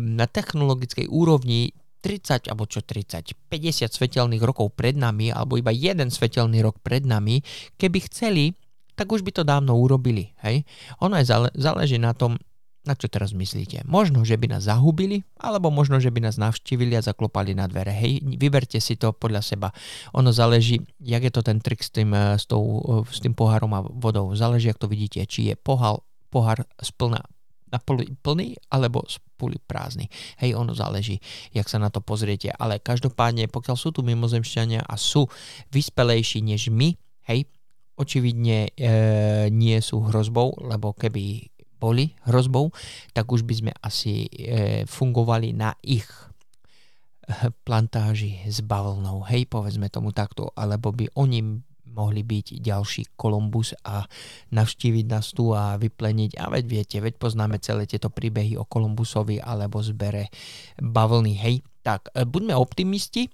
na 0.00 0.24
technologickej 0.24 1.12
úrovni 1.12 1.76
30 2.00 2.48
alebo 2.48 2.64
čo 2.64 2.80
30, 2.80 3.36
50 3.52 3.92
svetelných 3.92 4.40
rokov 4.40 4.72
pred 4.72 4.96
nami 4.96 5.28
alebo 5.28 5.60
iba 5.60 5.68
jeden 5.68 6.08
svetelný 6.08 6.64
rok 6.64 6.80
pred 6.80 7.04
nami, 7.04 7.44
keby 7.76 8.08
chceli, 8.08 8.56
tak 8.96 9.12
už 9.12 9.20
by 9.20 9.36
to 9.36 9.44
dávno 9.44 9.76
urobili. 9.76 10.32
Hej? 10.40 10.64
Ono 11.04 11.12
je 11.20 11.28
zále, 11.28 11.48
záleží 11.52 12.00
na 12.00 12.16
tom, 12.16 12.40
na 12.86 12.94
čo 12.94 13.10
teraz 13.10 13.34
myslíte? 13.34 13.82
Možno, 13.84 14.22
že 14.22 14.38
by 14.38 14.56
nás 14.56 14.70
zahubili, 14.70 15.26
alebo 15.36 15.74
možno, 15.74 15.98
že 15.98 16.14
by 16.14 16.22
nás 16.22 16.38
navštívili 16.38 16.94
a 16.94 17.02
zaklopali 17.02 17.52
na 17.52 17.66
dvere. 17.66 17.90
Hej, 17.90 18.22
vyberte 18.22 18.78
si 18.78 18.94
to 18.94 19.10
podľa 19.10 19.42
seba. 19.42 19.68
Ono 20.14 20.30
záleží, 20.30 20.78
jak 21.02 21.26
je 21.26 21.32
to 21.34 21.42
ten 21.42 21.58
trik 21.58 21.82
s 21.82 21.90
tým, 21.90 22.14
eh, 22.14 22.38
s, 22.38 22.46
tou, 22.46 22.62
eh, 22.62 23.02
s 23.10 23.18
tým 23.18 23.34
pohárom 23.34 23.74
a 23.74 23.82
vodou. 23.82 24.30
Záleží, 24.38 24.70
jak 24.70 24.78
to 24.78 24.86
vidíte, 24.86 25.26
či 25.26 25.50
je 25.50 25.54
pohár, 25.58 26.06
pohár 26.30 26.62
splná 26.78 27.20
na 27.66 27.82
poli, 27.82 28.06
plný 28.22 28.54
alebo 28.70 29.02
poli 29.34 29.58
prázdny. 29.58 30.06
Hej, 30.38 30.54
ono 30.54 30.72
záleží, 30.72 31.18
jak 31.50 31.66
sa 31.66 31.82
na 31.82 31.90
to 31.90 31.98
pozriete. 31.98 32.54
Ale 32.54 32.78
každopádne, 32.78 33.50
pokiaľ 33.50 33.76
sú 33.76 33.90
tu 33.90 34.06
mimozemšťania 34.06 34.86
a 34.86 34.94
sú 34.94 35.26
vyspelejší 35.74 36.46
než 36.46 36.70
my, 36.70 36.94
hej, 37.26 37.50
očividne 37.96 38.70
e, 38.76 38.90
nie 39.48 39.76
sú 39.80 40.04
hrozbou, 40.04 40.52
lebo 40.60 40.92
keby 40.92 41.48
boli 41.76 42.16
hrozbou, 42.28 42.72
tak 43.12 43.28
už 43.30 43.44
by 43.44 43.54
sme 43.54 43.72
asi 43.84 44.26
e, 44.28 44.82
fungovali 44.88 45.52
na 45.52 45.76
ich 45.84 46.06
e, 46.06 47.52
plantáži 47.64 48.42
s 48.48 48.64
bavlnou, 48.64 49.24
hej, 49.28 49.48
povedzme 49.48 49.92
tomu 49.92 50.10
takto, 50.10 50.52
alebo 50.56 50.92
by 50.92 51.12
oni 51.16 51.64
mohli 51.96 52.20
byť 52.20 52.60
ďalší 52.60 53.16
Kolumbus 53.16 53.72
a 53.88 54.04
navštíviť 54.52 55.04
nás 55.08 55.32
tu 55.32 55.56
a 55.56 55.80
vypleniť. 55.80 56.36
A 56.36 56.52
veď 56.52 56.64
viete, 56.68 56.96
veď 57.00 57.16
poznáme 57.16 57.56
celé 57.64 57.88
tieto 57.88 58.12
príbehy 58.12 58.60
o 58.60 58.68
Kolumbusovi 58.68 59.40
alebo 59.40 59.80
zbere 59.80 60.28
bavlny, 60.76 61.32
hej. 61.40 61.64
Tak, 61.80 62.12
e, 62.12 62.28
buďme 62.28 62.52
optimisti, 62.52 63.32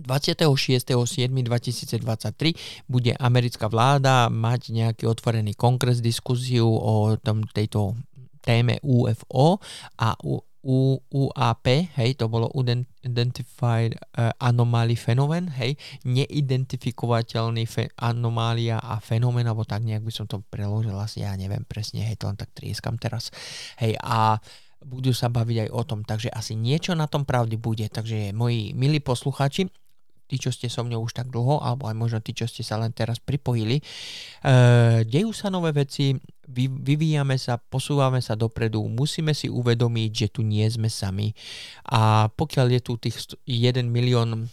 26.7.2023 0.00 2.88
bude 2.88 3.12
americká 3.16 3.68
vláda 3.68 4.28
mať 4.32 4.70
nejaký 4.72 5.06
otvorený 5.06 5.54
kongres, 5.54 6.00
diskusiu 6.00 6.66
o 6.66 7.16
tom, 7.20 7.44
tejto 7.44 7.94
téme 8.40 8.80
UFO 8.80 9.60
a 10.00 10.16
u, 10.24 10.40
u, 10.64 11.00
UAP, 11.08 11.88
hej, 11.96 12.20
to 12.20 12.28
bolo 12.28 12.52
Identified 13.00 13.96
uh, 13.96 14.28
Anomaly 14.36 14.96
Phenomenon, 14.96 15.48
hej, 15.56 15.76
neidentifikovateľný 16.04 17.64
fe, 17.64 17.88
anomália 17.96 18.76
a 18.76 19.00
fenomén, 19.00 19.48
alebo 19.48 19.64
tak 19.64 19.84
nejak 19.84 20.04
by 20.04 20.12
som 20.12 20.28
to 20.28 20.44
preložil, 20.52 20.92
asi 21.00 21.24
ja 21.24 21.32
neviem 21.32 21.64
presne, 21.64 22.04
hej, 22.04 22.20
to 22.20 22.28
len 22.28 22.36
tak 22.36 22.52
trieskam 22.52 23.00
teraz, 23.00 23.32
hej, 23.80 23.96
a 24.04 24.36
budú 24.84 25.12
sa 25.12 25.28
baviť 25.28 25.68
aj 25.68 25.70
o 25.72 25.82
tom, 25.84 26.00
takže 26.04 26.32
asi 26.32 26.56
niečo 26.56 26.96
na 26.96 27.08
tom 27.08 27.24
pravdy 27.24 27.56
bude, 27.60 27.88
takže 27.88 28.32
moji 28.36 28.76
milí 28.76 29.00
poslucháči, 29.00 29.68
tí, 30.30 30.38
čo 30.38 30.54
ste 30.54 30.70
so 30.70 30.86
mnou 30.86 31.02
už 31.02 31.18
tak 31.18 31.26
dlho, 31.26 31.58
alebo 31.58 31.90
aj 31.90 31.96
možno 31.98 32.18
tí, 32.22 32.30
čo 32.30 32.46
ste 32.46 32.62
sa 32.62 32.78
len 32.78 32.94
teraz 32.94 33.18
pripojili. 33.18 33.82
E, 33.82 33.84
dejú 35.02 35.34
sa 35.34 35.50
nové 35.50 35.74
veci, 35.74 36.14
vy, 36.46 36.70
vyvíjame 36.70 37.34
sa, 37.34 37.58
posúvame 37.58 38.22
sa 38.22 38.38
dopredu, 38.38 38.86
musíme 38.86 39.34
si 39.34 39.50
uvedomiť, 39.50 40.10
že 40.14 40.28
tu 40.30 40.46
nie 40.46 40.62
sme 40.70 40.86
sami. 40.86 41.34
A 41.90 42.30
pokiaľ 42.30 42.78
je 42.78 42.80
tu 42.86 42.94
tých 43.02 43.34
1 43.50 43.82
milión 43.90 44.46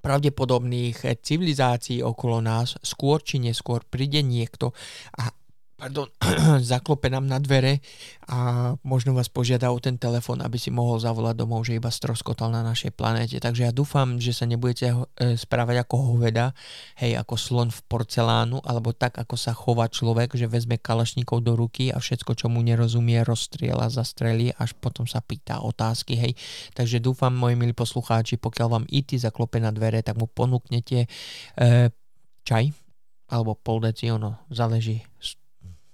pravdepodobných 0.00 1.20
civilizácií 1.20 2.00
okolo 2.00 2.40
nás, 2.40 2.80
skôr 2.80 3.20
či 3.20 3.36
neskôr 3.36 3.84
príde 3.84 4.24
niekto 4.24 4.72
a 5.12 5.28
pardon, 5.80 6.12
zaklope 6.60 7.08
nám 7.08 7.24
na 7.24 7.40
dvere 7.40 7.80
a 8.28 8.72
možno 8.84 9.16
vás 9.16 9.32
požiada 9.32 9.72
o 9.72 9.80
ten 9.80 9.96
telefon, 9.96 10.44
aby 10.44 10.60
si 10.60 10.68
mohol 10.68 11.00
zavolať 11.00 11.34
domov, 11.40 11.64
že 11.64 11.80
iba 11.80 11.88
stroskotal 11.88 12.52
na 12.52 12.60
našej 12.60 12.92
planéte. 12.92 13.40
Takže 13.40 13.64
ja 13.64 13.72
dúfam, 13.72 14.20
že 14.20 14.36
sa 14.36 14.44
nebudete 14.44 14.92
e, 14.92 15.34
správať 15.40 15.82
ako 15.82 16.14
hoveda, 16.14 16.52
hej, 17.00 17.16
ako 17.16 17.34
slon 17.40 17.72
v 17.72 17.80
porcelánu, 17.88 18.60
alebo 18.62 18.92
tak, 18.92 19.16
ako 19.16 19.34
sa 19.40 19.56
chová 19.56 19.88
človek, 19.88 20.36
že 20.36 20.44
vezme 20.44 20.76
kalašníkov 20.76 21.40
do 21.40 21.56
ruky 21.56 21.88
a 21.88 21.96
všetko, 21.96 22.36
čo 22.36 22.52
mu 22.52 22.60
nerozumie, 22.60 23.24
rozstriela, 23.24 23.88
zastrelí, 23.88 24.52
až 24.60 24.76
potom 24.76 25.08
sa 25.08 25.24
pýta 25.24 25.64
otázky, 25.64 26.14
hej. 26.20 26.32
Takže 26.76 27.00
dúfam, 27.00 27.32
moji 27.32 27.56
milí 27.56 27.72
poslucháči, 27.72 28.36
pokiaľ 28.36 28.68
vám 28.68 28.84
IT 28.92 29.16
zaklope 29.16 29.56
na 29.56 29.72
dvere, 29.72 30.04
tak 30.04 30.20
mu 30.20 30.28
ponúknete 30.28 31.08
e, 31.56 31.88
čaj, 32.44 32.64
alebo 33.30 33.56
pol 33.56 33.80
deci, 33.80 34.10
ono 34.10 34.44
záleží 34.50 35.00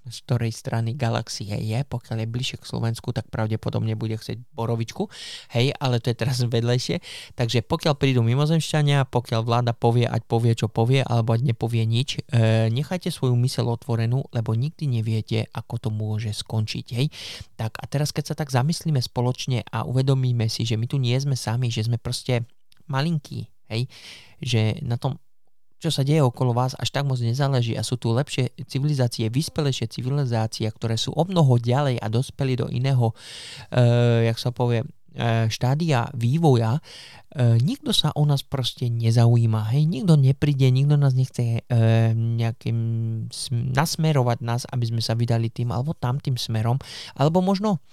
z 0.07 0.19
ktorej 0.27 0.55
strany 0.55 0.95
galaxie 0.95 1.51
je, 1.51 1.79
pokiaľ 1.87 2.23
je 2.23 2.29
bližšie 2.31 2.57
k 2.63 2.69
Slovensku, 2.69 3.11
tak 3.11 3.27
pravdepodobne 3.29 3.99
bude 3.99 4.15
chcieť 4.15 4.39
borovičku, 4.55 5.11
hej, 5.53 5.75
ale 5.83 5.99
to 5.99 6.15
je 6.15 6.17
teraz 6.17 6.39
vedlejšie. 6.55 7.03
Takže 7.35 7.67
pokiaľ 7.67 7.95
prídu 7.99 8.23
mimozemšťania, 8.23 9.11
pokiaľ 9.11 9.41
vláda 9.43 9.73
povie, 9.75 10.07
ať 10.07 10.23
povie, 10.25 10.53
čo 10.55 10.71
povie, 10.71 11.03
alebo 11.03 11.35
ať 11.35 11.43
nepovie 11.43 11.83
nič, 11.85 12.23
e, 12.31 12.71
nechajte 12.71 13.11
svoju 13.11 13.35
mysel 13.43 13.67
otvorenú, 13.67 14.27
lebo 14.31 14.55
nikdy 14.55 14.87
neviete, 14.87 15.51
ako 15.51 15.75
to 15.77 15.89
môže 15.91 16.31
skončiť, 16.33 16.87
hej. 16.95 17.07
Tak 17.59 17.83
a 17.83 17.85
teraz, 17.91 18.15
keď 18.15 18.33
sa 18.33 18.35
tak 18.39 18.55
zamyslíme 18.55 19.03
spoločne 19.03 19.67
a 19.69 19.83
uvedomíme 19.83 20.47
si, 20.47 20.63
že 20.63 20.79
my 20.79 20.87
tu 20.87 21.03
nie 21.03 21.19
sme 21.19 21.35
sami, 21.35 21.69
že 21.69 21.87
sme 21.87 21.99
proste 21.99 22.47
malinkí, 22.87 23.51
hej, 23.71 23.91
že 24.39 24.79
na 24.87 24.95
tom 24.95 25.19
čo 25.77 25.93
sa 25.93 26.03
deje 26.03 26.25
okolo 26.25 26.57
vás, 26.57 26.73
až 26.77 26.89
tak 26.89 27.05
moc 27.05 27.21
nezáleží 27.21 27.77
a 27.77 27.85
sú 27.85 28.01
tu 28.01 28.13
lepšie 28.17 28.53
civilizácie, 28.65 29.29
vyspelejšie 29.29 29.93
civilizácie, 29.93 30.67
ktoré 30.73 30.97
sú 30.97 31.13
o 31.13 31.23
mnoho 31.29 31.61
ďalej 31.61 32.01
a 32.01 32.07
dospeli 32.09 32.57
do 32.57 32.67
iného, 32.73 33.13
uh, 33.13 34.25
jak 34.25 34.41
sa 34.41 34.51
povie, 34.57 34.83
uh, 34.83 35.47
štádia 35.53 36.09
vývoja, 36.17 36.81
uh, 36.81 37.57
nikto 37.61 37.93
sa 37.93 38.09
o 38.17 38.25
nás 38.25 38.41
proste 38.41 38.89
nezaujíma, 38.89 39.77
hej, 39.77 39.85
nikto 39.85 40.17
nepríde, 40.17 40.69
nikto 40.73 40.97
nás 40.97 41.13
nechce 41.13 41.61
uh, 41.61 42.13
nejakým 42.17 42.79
nasmerovať 43.77 44.39
nás, 44.41 44.63
aby 44.73 44.85
sme 44.89 45.03
sa 45.05 45.13
vydali 45.13 45.53
tým 45.53 45.73
alebo 45.77 45.93
tamtým 45.93 46.41
smerom, 46.41 46.81
alebo 47.21 47.45
možno 47.45 47.85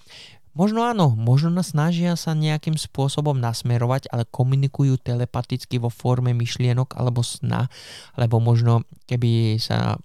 Možno 0.53 0.85
áno, 0.85 1.17
možno 1.17 1.49
nás 1.49 1.73
snažia 1.73 2.13
sa 2.13 2.37
nejakým 2.37 2.77
spôsobom 2.77 3.33
nasmerovať, 3.41 4.13
ale 4.13 4.29
komunikujú 4.29 5.01
telepaticky 5.01 5.81
vo 5.81 5.89
forme 5.89 6.29
myšlienok 6.37 6.93
alebo 6.93 7.25
sna, 7.25 7.65
alebo 8.13 8.37
možno 8.37 8.85
keby 9.09 9.57
sa 9.57 9.97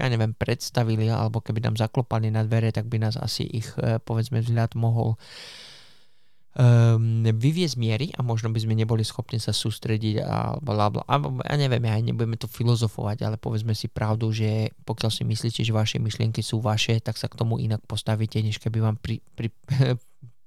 ja 0.00 0.08
neviem, 0.08 0.32
predstavili, 0.32 1.12
alebo 1.12 1.44
keby 1.44 1.60
nám 1.60 1.76
zaklopali 1.76 2.32
na 2.32 2.40
dvere, 2.40 2.72
tak 2.72 2.88
by 2.88 2.96
nás 3.04 3.20
asi 3.20 3.44
ich, 3.44 3.68
eh, 3.76 4.00
povedzme, 4.00 4.40
vzhľad 4.40 4.72
mohol 4.72 5.12
uh, 5.12 5.69
um, 6.56 7.22
vyviezť 7.22 7.76
miery 7.78 8.06
a 8.16 8.24
možno 8.26 8.50
by 8.50 8.58
sme 8.58 8.74
neboli 8.74 9.06
schopní 9.06 9.38
sa 9.38 9.54
sústrediť 9.54 10.24
a 10.24 10.58
bla 10.58 10.90
bla. 10.90 11.02
A 11.06 11.20
ja 11.20 11.56
neviem, 11.56 11.82
ja 11.86 11.96
nebudeme 12.00 12.34
tu 12.34 12.50
filozofovať, 12.50 13.22
ale 13.26 13.36
povedzme 13.38 13.76
si 13.76 13.86
pravdu, 13.86 14.34
že 14.34 14.74
pokiaľ 14.82 15.10
si 15.10 15.22
myslíte, 15.22 15.60
že 15.62 15.72
vaše 15.74 15.98
myšlienky 16.02 16.42
sú 16.42 16.58
vaše, 16.58 16.98
tak 16.98 17.14
sa 17.20 17.30
k 17.30 17.38
tomu 17.38 17.62
inak 17.62 17.84
postavíte, 17.86 18.42
než 18.42 18.58
keby 18.58 18.82
vám 18.82 18.96
pri, 18.98 19.22
pri, 19.38 19.54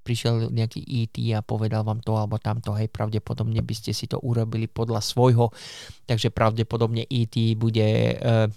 prišiel 0.03 0.51
nejaký 0.51 0.83
ET 0.83 1.15
a 1.31 1.39
povedal 1.39 1.87
vám 1.87 2.03
to 2.03 2.11
alebo 2.19 2.35
tamto, 2.35 2.75
hej, 2.75 2.91
pravdepodobne 2.91 3.63
by 3.63 3.75
ste 3.75 3.95
si 3.95 4.11
to 4.11 4.19
urobili 4.19 4.67
podľa 4.67 4.99
svojho, 4.99 5.55
takže 6.03 6.35
pravdepodobne 6.35 7.07
ET 7.07 7.35
bude 7.55 8.19
uh, 8.19 8.51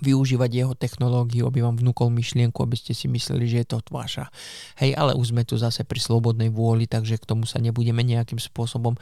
využívať 0.00 0.50
jeho 0.52 0.74
technológiu, 0.76 1.48
aby 1.48 1.64
vám 1.64 1.80
vnúkol 1.80 2.12
myšlienku, 2.12 2.58
aby 2.60 2.76
ste 2.76 2.92
si 2.92 3.08
mysleli, 3.08 3.48
že 3.48 3.64
je 3.64 3.66
to 3.66 3.78
vaša. 3.88 4.28
Hej, 4.80 4.96
ale 4.96 5.16
už 5.16 5.32
sme 5.32 5.42
tu 5.48 5.56
zase 5.56 5.84
pri 5.84 6.00
slobodnej 6.00 6.52
vôli, 6.52 6.84
takže 6.84 7.16
k 7.20 7.28
tomu 7.28 7.48
sa 7.48 7.60
nebudeme 7.62 8.04
nejakým 8.04 8.38
spôsobom 8.38 8.96
e, 8.96 9.00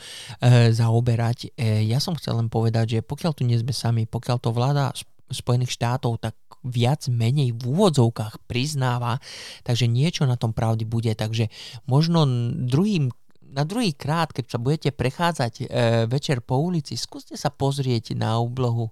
zaoberať. 0.70 1.54
E, 1.58 1.86
ja 1.88 1.98
som 1.98 2.14
chcel 2.14 2.38
len 2.38 2.48
povedať, 2.48 2.98
že 2.98 3.06
pokiaľ 3.06 3.32
tu 3.34 3.42
nie 3.42 3.58
sme 3.58 3.74
sami, 3.74 4.06
pokiaľ 4.06 4.36
to 4.38 4.50
vláda 4.54 4.94
Spojených 5.32 5.72
štátov 5.74 6.20
tak 6.20 6.36
viac 6.64 7.08
menej 7.12 7.52
v 7.52 7.62
úvodzovkách 7.76 8.44
priznáva, 8.48 9.20
takže 9.66 9.84
niečo 9.84 10.24
na 10.24 10.40
tom 10.40 10.56
pravdy 10.56 10.88
bude, 10.88 11.12
takže 11.12 11.52
možno 11.84 12.24
druhým 12.68 13.12
na 13.54 13.62
druhý 13.62 13.94
krát, 13.94 14.34
keď 14.34 14.50
sa 14.50 14.58
budete 14.58 14.90
prechádzať 14.90 15.52
e, 15.62 15.64
večer 16.10 16.42
po 16.42 16.58
ulici, 16.58 16.98
skúste 16.98 17.38
sa 17.38 17.54
pozrieť 17.54 18.18
na 18.18 18.42
oblohu 18.42 18.90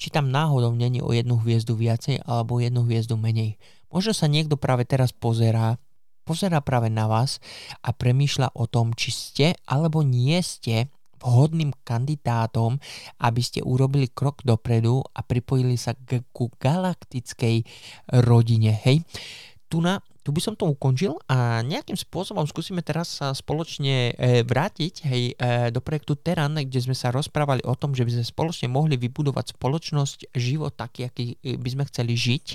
či 0.00 0.08
tam 0.08 0.32
náhodou 0.32 0.72
není 0.72 1.04
o 1.04 1.12
jednu 1.12 1.36
hviezdu 1.44 1.76
viacej 1.76 2.24
alebo 2.24 2.56
jednu 2.56 2.88
hviezdu 2.88 3.20
menej. 3.20 3.60
Možno 3.92 4.16
sa 4.16 4.32
niekto 4.32 4.56
práve 4.56 4.88
teraz 4.88 5.12
pozerá, 5.12 5.76
pozerá 6.24 6.64
práve 6.64 6.88
na 6.88 7.04
vás 7.04 7.36
a 7.84 7.92
premýšľa 7.92 8.56
o 8.56 8.64
tom, 8.64 8.96
či 8.96 9.12
ste 9.12 9.46
alebo 9.68 10.00
nie 10.00 10.40
ste 10.40 10.88
vhodným 11.20 11.76
kandidátom, 11.84 12.80
aby 13.20 13.40
ste 13.44 13.60
urobili 13.60 14.08
krok 14.08 14.40
dopredu 14.40 15.04
a 15.12 15.20
pripojili 15.20 15.76
sa 15.76 15.92
k, 15.92 16.24
ku 16.32 16.48
galaktickej 16.56 17.68
rodine. 18.24 18.72
Hej, 18.72 19.04
tu 19.68 19.84
na 19.84 20.00
tu 20.20 20.30
by 20.36 20.40
som 20.40 20.54
to 20.56 20.68
ukončil 20.68 21.16
a 21.28 21.64
nejakým 21.64 21.96
spôsobom 21.96 22.44
skúsime 22.44 22.84
teraz 22.84 23.20
sa 23.20 23.32
spoločne 23.32 24.12
e, 24.16 24.44
vrátiť 24.44 24.94
hej, 25.08 25.22
e, 25.32 25.72
do 25.72 25.80
projektu 25.80 26.16
Teran, 26.16 26.56
kde 26.56 26.80
sme 26.80 26.96
sa 26.96 27.12
rozprávali 27.12 27.64
o 27.64 27.72
tom, 27.76 27.96
že 27.96 28.04
by 28.04 28.20
sme 28.20 28.24
spoločne 28.24 28.68
mohli 28.68 28.96
vybudovať 28.96 29.56
spoločnosť, 29.56 30.32
život 30.36 30.76
taký, 30.76 31.08
aký 31.08 31.24
e, 31.40 31.56
by 31.56 31.68
sme 31.72 31.84
chceli 31.88 32.14
žiť. 32.16 32.46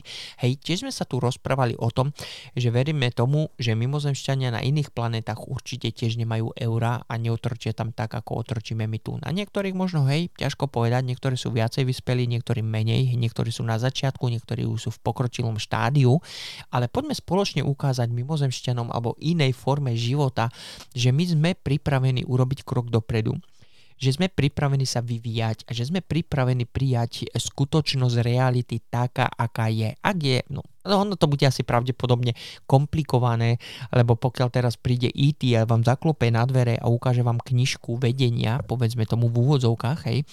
Hej, 0.45 0.51
tiež 0.61 0.77
sme 0.85 0.93
sa 0.93 1.05
tu 1.05 1.17
rozprávali 1.21 1.77
o 1.77 1.89
tom, 1.89 2.13
že 2.53 2.69
veríme 2.69 3.09
tomu, 3.11 3.51
že 3.57 3.77
mimozemšťania 3.77 4.55
na 4.55 4.61
iných 4.63 4.93
planetách 4.93 5.45
určite 5.49 5.89
tiež 5.89 6.21
nemajú 6.21 6.55
eurá 6.57 7.03
a 7.05 7.13
neotrčia 7.17 7.73
tam 7.73 7.91
tak, 7.91 8.13
ako 8.13 8.45
otrčíme 8.45 8.85
my 8.85 8.99
tu. 9.01 9.17
Na 9.21 9.33
niektorých 9.33 9.75
možno, 9.75 10.05
hej, 10.07 10.29
ťažko 10.37 10.69
povedať, 10.69 11.05
niektorí 11.05 11.35
sú 11.37 11.53
viacej 11.53 11.85
vyspelí, 11.85 12.25
niektorí 12.29 12.63
menej, 12.65 13.13
niektorí 13.17 13.49
sú 13.49 13.61
na 13.61 13.77
začiatku, 13.81 14.27
niektorí 14.27 14.65
už 14.65 14.79
sú 14.87 14.89
v 14.95 15.03
pokročilom 15.03 15.57
štádiu, 15.57 16.17
ale 16.71 16.89
poďme 16.89 17.13
spoločne 17.15 17.54
spoločne 17.55 17.71
ukázať 17.71 18.11
mimozemšťanom 18.11 18.91
alebo 18.91 19.15
inej 19.23 19.55
forme 19.55 19.95
života, 19.95 20.51
že 20.91 21.15
my 21.15 21.23
sme 21.23 21.49
pripravení 21.55 22.27
urobiť 22.27 22.67
krok 22.67 22.91
dopredu 22.91 23.39
že 23.95 24.11
sme 24.11 24.27
pripravení 24.27 24.83
sa 24.83 24.99
vyvíjať 24.99 25.63
a 25.63 25.71
že 25.71 25.87
sme 25.87 26.03
pripravení 26.03 26.67
prijať 26.67 27.31
skutočnosť 27.31 28.27
reality 28.27 28.83
taká, 28.91 29.23
aká 29.23 29.71
je. 29.71 29.95
Ak 30.03 30.19
je, 30.19 30.43
no, 30.51 30.67
no 30.83 31.07
ono 31.07 31.15
to 31.15 31.31
bude 31.31 31.47
asi 31.47 31.63
pravdepodobne 31.63 32.35
komplikované, 32.67 33.55
lebo 33.95 34.19
pokiaľ 34.19 34.51
teraz 34.51 34.75
príde 34.75 35.07
IT 35.07 35.47
e 35.47 35.55
a 35.55 35.63
vám 35.63 35.87
zaklope 35.87 36.27
na 36.27 36.43
dvere 36.43 36.75
a 36.75 36.91
ukáže 36.91 37.23
vám 37.23 37.39
knižku 37.39 37.95
vedenia, 37.95 38.59
povedzme 38.67 39.07
tomu 39.07 39.31
v 39.31 39.47
úvodzovkách, 39.47 39.99
hej, 40.11 40.27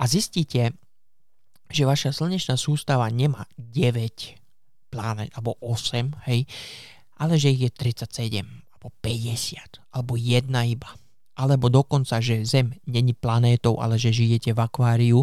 a 0.00 0.08
zistíte, 0.08 0.72
že 1.68 1.84
vaša 1.84 2.08
slnečná 2.08 2.56
sústava 2.56 3.04
nemá 3.12 3.44
9 3.60 4.43
planet, 4.94 5.34
alebo 5.34 5.58
8, 5.58 6.14
hej, 6.30 6.46
ale 7.18 7.34
že 7.34 7.50
ich 7.50 7.66
je 7.66 7.70
37, 7.74 8.46
alebo 8.78 8.94
50, 9.02 9.82
alebo 9.90 10.14
jedna 10.14 10.62
iba 10.62 10.94
alebo 11.34 11.66
dokonca, 11.66 12.22
že 12.22 12.46
Zem 12.46 12.70
není 12.86 13.12
planétou, 13.14 13.78
ale 13.82 13.98
že 13.98 14.14
žijete 14.14 14.54
v 14.54 14.62
akváriu, 14.62 15.20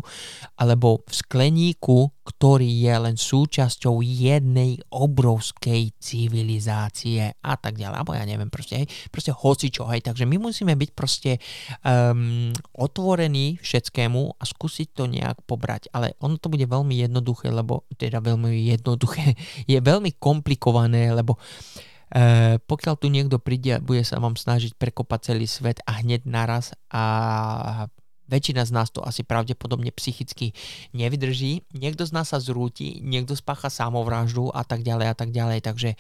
alebo 0.60 1.04
v 1.08 1.14
skleníku, 1.16 2.12
ktorý 2.22 2.68
je 2.68 2.96
len 2.96 3.16
súčasťou 3.18 4.04
jednej 4.04 4.78
obrovskej 4.92 5.96
civilizácie 5.98 7.34
a 7.40 7.54
tak 7.56 7.80
ďalej. 7.80 7.98
Alebo 7.98 8.14
ja 8.14 8.28
neviem, 8.28 8.52
proste, 8.52 8.84
hej, 8.84 8.88
proste 9.10 9.32
hocičo, 9.32 9.88
hej. 9.90 10.04
Takže 10.04 10.28
my 10.28 10.38
musíme 10.38 10.76
byť 10.76 10.90
proste 10.94 11.40
um, 11.82 12.52
otvorení 12.78 13.58
všetkému 13.60 14.38
a 14.38 14.44
skúsiť 14.44 14.88
to 14.94 15.08
nejak 15.08 15.44
pobrať. 15.48 15.90
Ale 15.96 16.14
ono 16.22 16.38
to 16.38 16.52
bude 16.52 16.64
veľmi 16.68 17.02
jednoduché, 17.02 17.50
lebo 17.50 17.88
teda 17.96 18.20
veľmi 18.22 18.52
jednoduché, 18.70 19.34
je 19.72 19.80
veľmi 19.80 20.16
komplikované, 20.20 21.10
lebo 21.16 21.36
uh, 21.40 21.91
E, 22.12 22.60
pokiaľ 22.60 22.96
tu 23.00 23.08
niekto 23.08 23.40
príde 23.40 23.80
a 23.80 23.84
bude 23.84 24.04
sa 24.04 24.20
vám 24.20 24.36
snažiť 24.36 24.76
prekopať 24.76 25.32
celý 25.32 25.48
svet 25.48 25.80
a 25.88 26.04
hneď 26.04 26.28
naraz 26.28 26.76
a 26.92 27.88
väčšina 28.32 28.64
z 28.64 28.72
nás 28.72 28.88
to 28.88 29.04
asi 29.04 29.28
pravdepodobne 29.28 29.92
psychicky 29.92 30.56
nevydrží. 30.96 31.68
Niekto 31.76 32.08
z 32.08 32.16
nás 32.16 32.32
sa 32.32 32.40
zrúti, 32.40 33.04
niekto 33.04 33.36
spácha 33.36 33.68
samovraždu 33.68 34.48
a 34.56 34.64
tak 34.64 34.88
ďalej 34.88 35.08
a 35.12 35.16
tak 35.16 35.36
ďalej. 35.36 35.60
Takže 35.68 35.90
e, 35.92 35.98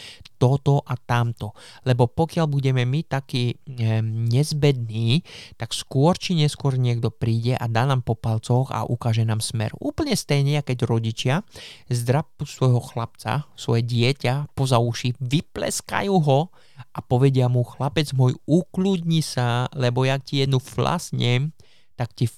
toto 0.45 0.85
a 0.85 0.93
tamto. 0.93 1.57
Lebo 1.81 2.05
pokiaľ 2.05 2.45
budeme 2.45 2.85
my 2.85 3.01
takí 3.01 3.57
nezbední, 4.29 5.25
tak 5.57 5.73
skôr 5.73 6.13
či 6.13 6.37
neskôr 6.37 6.77
niekto 6.77 7.09
príde 7.09 7.57
a 7.57 7.65
dá 7.65 7.89
nám 7.89 8.05
po 8.05 8.13
palcoch 8.13 8.69
a 8.69 8.85
ukáže 8.85 9.25
nám 9.25 9.41
smer. 9.41 9.73
Úplne 9.81 10.13
stejne, 10.13 10.61
keď 10.61 10.85
rodičia 10.85 11.41
zdrapú 11.89 12.45
svojho 12.45 12.77
chlapca, 12.77 13.49
svoje 13.57 13.81
dieťa 13.81 14.53
poza 14.53 14.77
uši, 14.77 15.17
vypleskajú 15.17 16.13
ho 16.13 16.53
a 16.93 16.99
povedia 17.01 17.49
mu, 17.49 17.65
chlapec 17.65 18.13
môj, 18.13 18.37
ukludni 18.45 19.25
sa, 19.25 19.65
lebo 19.73 20.05
jak 20.05 20.21
ti 20.21 20.45
jednu 20.45 20.61
flasnem, 20.61 21.49
tak 21.97 22.13
ti 22.13 22.29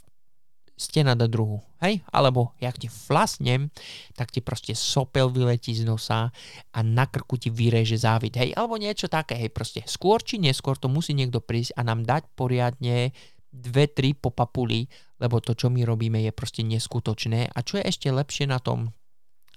stena 0.78 1.18
do 1.18 1.26
druhu, 1.26 1.60
hej? 1.82 2.06
Alebo 2.14 2.54
jak 2.62 2.78
ti 2.78 2.86
flasnem, 2.86 3.74
tak 4.14 4.30
ti 4.30 4.46
proste 4.46 4.78
sopel 4.78 5.34
vyletí 5.34 5.74
z 5.74 5.84
nosa 5.84 6.30
a 6.72 6.80
na 6.86 7.10
krku 7.10 7.42
ti 7.42 7.50
vyreže 7.50 7.98
závid, 7.98 8.38
hej? 8.38 8.54
Alebo 8.54 8.78
niečo 8.78 9.10
také, 9.10 9.36
hej? 9.36 9.50
Proste 9.50 9.82
skôr 9.90 10.22
či 10.22 10.38
neskôr 10.38 10.78
to 10.78 10.86
musí 10.86 11.18
niekto 11.18 11.42
prísť 11.42 11.74
a 11.76 11.82
nám 11.82 12.06
dať 12.06 12.30
poriadne 12.38 13.12
dve, 13.50 13.90
tri 13.90 14.14
po 14.14 14.30
papuli, 14.30 14.86
lebo 15.18 15.42
to, 15.42 15.58
čo 15.58 15.74
my 15.74 15.82
robíme, 15.82 16.22
je 16.22 16.30
proste 16.30 16.62
neskutočné. 16.62 17.50
A 17.50 17.60
čo 17.66 17.82
je 17.82 17.84
ešte 17.90 18.14
lepšie 18.14 18.46
na 18.46 18.62
tom, 18.62 18.94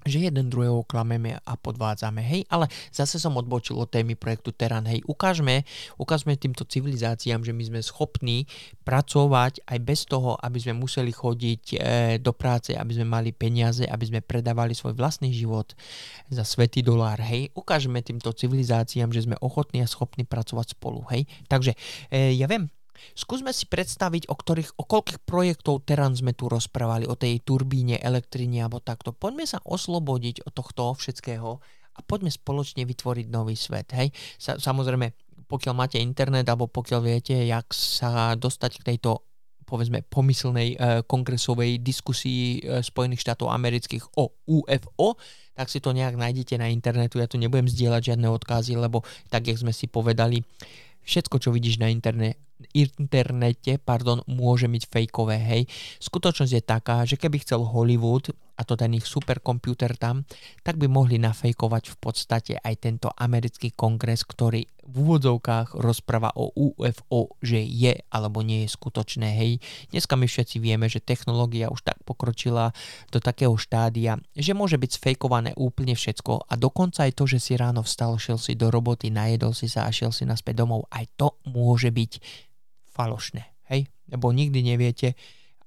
že 0.08 0.18
jeden 0.24 0.48
druhého 0.48 0.80
klameme 0.88 1.36
a 1.44 1.52
podvádzame, 1.60 2.24
hej, 2.24 2.42
ale 2.48 2.72
zase 2.88 3.20
som 3.20 3.36
odbočil 3.36 3.76
od 3.76 3.92
témy 3.92 4.16
projektu 4.16 4.48
Teran, 4.50 4.88
hej, 4.88 5.04
ukážme, 5.04 5.68
ukážme 6.00 6.36
týmto 6.40 6.64
civilizáciám, 6.64 7.44
že 7.44 7.52
my 7.52 7.62
sme 7.68 7.80
schopní 7.84 8.48
pracovať 8.82 9.60
aj 9.68 9.78
bez 9.84 10.08
toho, 10.08 10.40
aby 10.40 10.56
sme 10.56 10.80
museli 10.80 11.12
chodiť 11.12 11.62
e, 11.72 11.76
do 12.16 12.32
práce, 12.32 12.72
aby 12.72 12.92
sme 12.96 13.06
mali 13.06 13.30
peniaze, 13.36 13.84
aby 13.84 14.04
sme 14.08 14.20
predávali 14.24 14.72
svoj 14.72 14.96
vlastný 14.96 15.30
život 15.36 15.76
za 16.32 16.48
svetý 16.48 16.80
dolár, 16.80 17.20
hej, 17.20 17.52
ukážme 17.52 18.00
týmto 18.00 18.32
civilizáciám, 18.32 19.12
že 19.12 19.28
sme 19.28 19.36
ochotní 19.44 19.84
a 19.84 19.90
schopní 19.90 20.24
pracovať 20.24 20.80
spolu, 20.80 21.04
hej, 21.12 21.28
takže 21.44 21.76
e, 22.08 22.32
ja 22.40 22.48
viem, 22.48 22.72
Skúsme 23.14 23.50
si 23.50 23.66
predstaviť, 23.66 24.30
o, 24.30 24.34
ktorých, 24.34 24.76
o 24.80 24.84
koľkých 24.84 25.20
projektov 25.24 25.84
teraz 25.84 26.20
sme 26.20 26.32
tu 26.32 26.48
rozprávali, 26.48 27.04
o 27.06 27.18
tej 27.18 27.40
turbíne, 27.42 28.00
elektrine 28.00 28.64
alebo 28.64 28.80
takto. 28.80 29.12
Poďme 29.12 29.44
sa 29.44 29.58
oslobodiť 29.62 30.46
od 30.48 30.52
tohto 30.52 30.94
všetkého 30.96 31.50
a 31.96 32.00
poďme 32.06 32.32
spoločne 32.32 32.86
vytvoriť 32.86 33.26
nový 33.28 33.58
svet. 33.58 33.92
Hej? 33.92 34.14
Sa, 34.40 34.56
samozrejme, 34.56 35.12
pokiaľ 35.50 35.74
máte 35.74 35.98
internet 35.98 36.46
alebo 36.46 36.70
pokiaľ 36.70 37.00
viete, 37.02 37.34
jak 37.34 37.66
sa 37.74 38.38
dostať 38.38 38.80
k 38.80 38.86
tejto 38.94 39.26
povedzme 39.70 40.02
pomyslnej 40.02 40.74
e, 40.74 40.76
kongresovej 41.06 41.78
diskusii 41.78 42.58
e, 42.58 42.82
Spojených 42.82 43.22
štátov 43.22 43.54
amerických 43.54 44.18
o 44.18 44.34
UFO, 44.50 45.14
tak 45.54 45.70
si 45.70 45.78
to 45.78 45.94
nejak 45.94 46.18
nájdete 46.18 46.58
na 46.58 46.66
internetu. 46.66 47.22
Ja 47.22 47.30
tu 47.30 47.38
nebudem 47.38 47.70
zdieľať 47.70 48.14
žiadne 48.14 48.26
odkazy, 48.34 48.74
lebo 48.74 49.06
tak, 49.30 49.46
jak 49.46 49.62
sme 49.62 49.70
si 49.70 49.86
povedali, 49.86 50.42
všetko, 51.04 51.36
čo 51.40 51.50
vidíš 51.54 51.80
na 51.80 51.88
interne, 51.88 52.36
internete 52.76 53.80
pardon, 53.80 54.20
môže 54.28 54.68
byť 54.68 54.84
fejkové. 54.88 55.36
Hej. 55.40 55.62
Skutočnosť 56.02 56.52
je 56.52 56.62
taká, 56.62 56.96
že 57.08 57.16
keby 57.16 57.40
chcel 57.40 57.64
Hollywood, 57.64 58.32
a 58.60 58.62
to 58.68 58.76
ten 58.76 58.92
ich 58.92 59.08
superkomputer 59.08 59.96
tam, 59.96 60.28
tak 60.60 60.76
by 60.76 60.84
mohli 60.84 61.16
nafejkovať 61.16 61.84
v 61.88 61.96
podstate 61.96 62.52
aj 62.60 62.74
tento 62.76 63.08
americký 63.16 63.72
kongres, 63.72 64.28
ktorý 64.28 64.68
v 64.90 64.94
úvodzovkách 65.06 65.78
rozpráva 65.78 66.34
o 66.34 66.50
UFO, 66.52 67.38
že 67.38 67.62
je 67.62 67.94
alebo 68.10 68.42
nie 68.42 68.66
je 68.66 68.74
skutočné. 68.74 69.38
Hej. 69.38 69.62
Dneska 69.94 70.18
my 70.18 70.26
všetci 70.26 70.58
vieme, 70.58 70.90
že 70.90 71.00
technológia 71.00 71.70
už 71.70 71.86
tak 71.86 72.02
pokročila 72.02 72.74
do 73.14 73.22
takého 73.22 73.54
štádia, 73.54 74.18
že 74.34 74.52
môže 74.52 74.76
byť 74.76 74.90
sfejkované 74.98 75.54
úplne 75.54 75.94
všetko 75.94 76.50
a 76.50 76.52
dokonca 76.58 77.06
aj 77.06 77.16
to, 77.16 77.24
že 77.30 77.38
si 77.38 77.52
ráno 77.54 77.86
vstal, 77.86 78.18
šiel 78.18 78.36
si 78.36 78.58
do 78.58 78.68
roboty, 78.68 79.14
najedol 79.14 79.54
si 79.54 79.70
sa 79.70 79.86
a 79.86 79.94
šiel 79.94 80.10
si 80.10 80.26
naspäť 80.26 80.66
domov, 80.66 80.89
aj 80.90 81.04
to 81.16 81.38
môže 81.46 81.90
byť 81.90 82.12
falošné. 82.90 83.42
Hej? 83.70 83.86
Lebo 84.10 84.34
nikdy 84.34 84.60
neviete, 84.62 85.14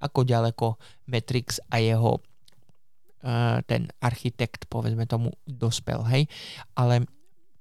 ako 0.04 0.28
ďaleko 0.28 0.76
Matrix 1.08 1.64
a 1.72 1.80
jeho 1.80 2.20
uh, 2.20 3.60
ten 3.64 3.88
architekt, 4.04 4.68
povedzme 4.68 5.08
tomu, 5.08 5.32
dospel. 5.48 6.04
Hej? 6.12 6.28
Ale 6.76 7.08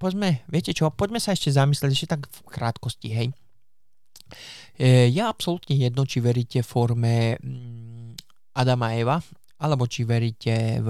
poďme, 0.03 0.43
viete 0.51 0.75
čo, 0.75 0.91
poďme 0.91 1.23
sa 1.23 1.33
ešte 1.33 1.55
zamyslieť 1.55 1.91
ešte 1.95 2.11
tak 2.11 2.27
v 2.27 2.39
krátkosti. 2.51 3.09
Hej? 3.15 3.29
E, 4.75 5.13
ja 5.13 5.29
absolútne 5.31 5.77
jedno, 5.79 6.03
či 6.09 6.19
veríte 6.19 6.65
forme 6.67 7.39
mm, 7.39 8.19
Adama 8.59 8.97
Eva, 8.97 9.21
alebo 9.63 9.87
či 9.87 10.03
veríte 10.03 10.83
v 10.83 10.89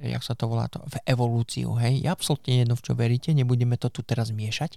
jak 0.00 0.22
sa 0.22 0.36
to 0.36 0.48
volá 0.50 0.68
to, 0.68 0.82
v 0.86 0.96
evolúciu, 1.08 1.76
hej. 1.80 2.04
Ja 2.04 2.12
absolútne 2.12 2.64
jedno, 2.64 2.74
v 2.76 2.84
čo 2.84 2.92
veríte, 2.92 3.30
nebudeme 3.32 3.80
to 3.80 3.88
tu 3.88 4.04
teraz 4.04 4.32
miešať, 4.32 4.76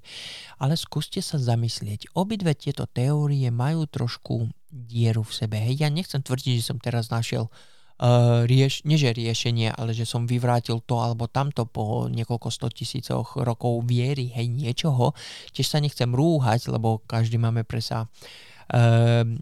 ale 0.59 0.79
skúste 0.79 1.19
sa 1.19 1.35
zamyslieť. 1.35 2.13
Obidve 2.15 2.55
tieto 2.55 2.87
teórie 2.87 3.47
majú 3.51 3.87
trošku 3.89 4.49
dieru 4.69 5.25
v 5.25 5.33
sebe, 5.33 5.57
hej. 5.59 5.83
Ja 5.83 5.89
nechcem 5.91 6.23
tvrdiť, 6.23 6.63
že 6.63 6.67
som 6.69 6.77
teraz 6.79 7.11
našiel 7.11 7.47
uh, 7.47 8.43
rieš, 8.47 8.87
neže 8.87 9.11
riešenie, 9.11 9.75
ale 9.75 9.91
že 9.91 10.07
som 10.07 10.29
vyvrátil 10.29 10.79
to 10.83 10.99
alebo 10.99 11.27
tamto 11.27 11.67
po 11.67 12.07
niekoľko 12.07 12.47
sto 12.51 12.67
tisícoch 12.71 13.39
rokov 13.39 13.83
viery, 13.83 14.31
hej, 14.31 14.47
niečoho. 14.47 15.11
Tiež 15.51 15.67
sa 15.67 15.83
nechcem 15.83 16.09
rúhať, 16.09 16.71
lebo 16.71 17.03
každý 17.03 17.35
máme 17.35 17.67
presa 17.67 18.05
uh, 18.05 18.07
uh, 18.07 18.58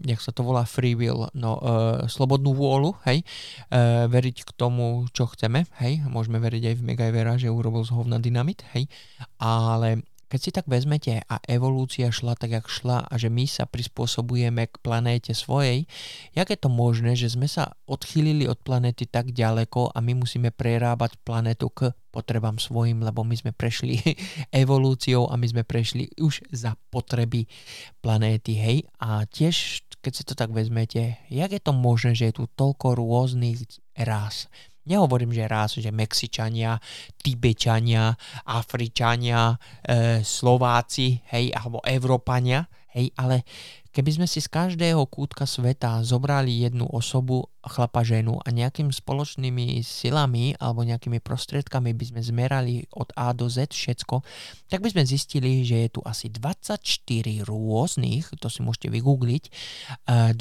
jak 0.08 0.20
sa 0.24 0.32
to 0.32 0.42
volá, 0.44 0.64
free 0.64 0.96
will, 0.96 1.28
no, 1.36 1.60
uh, 1.60 2.08
slobodnú 2.08 2.56
vôľu, 2.56 2.96
hej, 3.04 3.28
uh, 3.72 4.08
veriť 4.08 4.48
k 4.48 4.52
tomu, 4.56 5.04
čo 5.12 5.28
chceme, 5.28 5.68
hej, 5.84 6.08
môžeme 6.08 6.40
veriť 6.40 6.64
aj 6.72 6.76
v 6.80 6.86
Megajvera, 6.88 7.36
že 7.36 7.52
urobil 7.52 7.84
z 7.84 7.92
hovna 7.92 8.24
dynamit, 8.24 8.64
hej, 8.72 8.88
ale 9.36 10.08
keď 10.28 10.40
si 10.40 10.52
tak 10.52 10.68
vezmete 10.68 11.24
a 11.28 11.40
evolúcia 11.48 12.12
šla 12.12 12.36
tak, 12.36 12.52
jak 12.52 12.68
šla 12.68 13.08
a 13.08 13.14
že 13.16 13.32
my 13.32 13.48
sa 13.48 13.64
prispôsobujeme 13.64 14.68
k 14.68 14.76
planéte 14.84 15.32
svojej, 15.32 15.88
jak 16.36 16.52
je 16.52 16.60
to 16.60 16.68
možné, 16.68 17.16
že 17.16 17.32
sme 17.32 17.48
sa 17.48 17.76
odchýlili 17.88 18.48
od 18.48 18.60
planéty 18.60 19.08
tak 19.08 19.32
ďaleko 19.32 19.96
a 19.96 19.98
my 20.04 20.20
musíme 20.20 20.52
prerábať 20.52 21.16
planétu 21.24 21.72
k 21.72 21.96
potrebám 22.12 22.58
svojim, 22.58 23.00
lebo 23.06 23.22
my 23.22 23.36
sme 23.38 23.52
prešli 23.54 24.02
evolúciou 24.64 25.32
a 25.32 25.38
my 25.40 25.48
sme 25.48 25.64
prešli 25.64 26.12
už 26.20 26.44
za 26.52 26.76
potreby 26.90 27.46
planéty, 28.02 28.58
hej. 28.58 28.78
A 28.98 29.24
tiež, 29.30 29.86
keď 30.02 30.12
si 30.14 30.24
to 30.26 30.34
tak 30.34 30.50
vezmete, 30.50 31.22
jak 31.30 31.52
je 31.54 31.62
to 31.62 31.72
možné, 31.72 32.18
že 32.18 32.34
je 32.34 32.38
tu 32.42 32.44
toľko 32.58 32.98
rôznych 32.98 33.64
rás, 33.94 34.50
Nehovorím, 34.88 35.36
že 35.36 35.52
raz, 35.52 35.76
že 35.76 35.92
Mexičania, 35.92 36.80
Tibečania, 37.20 38.16
Afričania, 38.48 39.52
e, 39.84 40.24
Slováci, 40.24 41.20
hej, 41.36 41.52
alebo 41.52 41.84
Európania, 41.84 42.64
hej, 42.96 43.12
ale 43.20 43.44
Keby 43.98 44.14
sme 44.14 44.30
si 44.30 44.46
z 44.46 44.54
každého 44.54 45.10
kútka 45.10 45.50
sveta 45.50 46.06
zobrali 46.06 46.70
jednu 46.70 46.86
osobu, 46.86 47.50
chlapa, 47.66 48.06
ženu 48.06 48.38
a 48.46 48.54
nejakými 48.54 48.94
spoločnými 48.94 49.82
silami 49.82 50.54
alebo 50.62 50.86
nejakými 50.86 51.18
prostriedkami 51.18 51.98
by 51.98 52.06
sme 52.06 52.22
zmerali 52.22 52.86
od 52.94 53.10
A 53.18 53.34
do 53.34 53.50
Z 53.50 53.74
všetko, 53.74 54.22
tak 54.70 54.86
by 54.86 54.94
sme 54.94 55.02
zistili, 55.02 55.66
že 55.66 55.90
je 55.90 55.98
tu 55.98 56.06
asi 56.06 56.30
24 56.30 56.78
rôznych, 57.42 58.38
to 58.38 58.54
si 58.54 58.62
môžete 58.62 58.94
vygoogliť, 58.94 59.44
24 60.06 60.38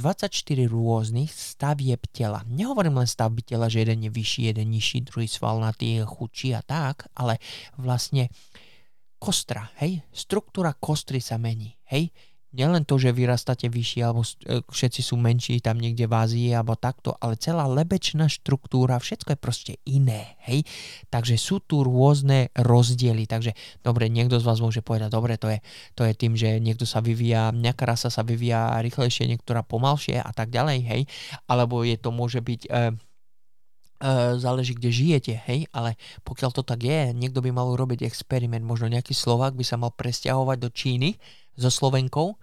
rôznych 0.68 1.32
stavieb 1.32 2.04
tela. 2.12 2.44
Nehovorím 2.44 3.00
len 3.00 3.08
stavby 3.08 3.40
tela, 3.40 3.72
že 3.72 3.88
jeden 3.88 4.04
je 4.04 4.12
vyšší, 4.12 4.52
jeden 4.52 4.68
nižší, 4.68 5.00
druhý 5.08 5.32
svalnatý, 5.32 6.04
chudší 6.04 6.52
a 6.52 6.60
tak, 6.60 7.08
ale 7.16 7.40
vlastne 7.80 8.28
kostra, 9.16 9.72
hej, 9.80 10.04
struktúra 10.12 10.76
kostry 10.76 11.24
sa 11.24 11.40
mení, 11.40 11.72
hej, 11.88 12.12
nielen 12.56 12.88
to, 12.88 12.96
že 12.96 13.12
vyrastáte 13.12 13.68
vyššie 13.68 14.00
alebo 14.00 14.24
e, 14.24 14.64
všetci 14.64 15.00
sú 15.04 15.20
menší 15.20 15.60
tam 15.60 15.76
niekde 15.76 16.08
v 16.08 16.16
Ázii 16.16 16.48
alebo 16.56 16.72
takto, 16.74 17.12
ale 17.20 17.36
celá 17.36 17.68
lebečná 17.68 18.26
štruktúra, 18.32 18.96
všetko 18.96 19.36
je 19.36 19.38
proste 19.38 19.72
iné, 19.84 20.40
hej. 20.48 20.64
Takže 21.12 21.36
sú 21.36 21.60
tu 21.60 21.84
rôzne 21.84 22.48
rozdiely, 22.56 23.28
takže 23.28 23.52
dobre, 23.84 24.08
niekto 24.08 24.40
z 24.40 24.48
vás 24.48 24.58
môže 24.64 24.80
povedať, 24.80 25.12
dobre, 25.12 25.36
to 25.36 25.52
je, 25.52 25.60
to 25.92 26.08
je 26.08 26.12
tým, 26.16 26.32
že 26.32 26.56
niekto 26.56 26.88
sa 26.88 27.04
vyvíja, 27.04 27.52
nejaká 27.52 27.84
rasa 27.84 28.08
sa 28.08 28.24
vyvíja 28.24 28.80
rýchlejšie, 28.80 29.28
niektorá 29.28 29.60
pomalšie 29.60 30.16
a 30.16 30.32
tak 30.32 30.48
ďalej, 30.48 30.78
hej. 30.88 31.02
Alebo 31.44 31.84
je 31.84 32.00
to 32.00 32.08
môže 32.08 32.40
byť... 32.40 32.62
E, 32.72 32.96
Uh, 33.96 34.36
záleží, 34.36 34.76
kde 34.76 34.92
žijete, 34.92 35.32
hej, 35.48 35.72
ale 35.72 35.96
pokiaľ 36.20 36.52
to 36.52 36.60
tak 36.60 36.84
je, 36.84 37.16
niekto 37.16 37.40
by 37.40 37.48
mal 37.48 37.64
urobiť 37.72 38.04
experiment, 38.04 38.60
možno 38.60 38.92
nejaký 38.92 39.16
Slovák 39.16 39.56
by 39.56 39.64
sa 39.64 39.80
mal 39.80 39.88
presťahovať 39.88 40.56
do 40.60 40.68
Číny 40.68 41.16
so 41.56 41.72
Slovenkou 41.72 42.36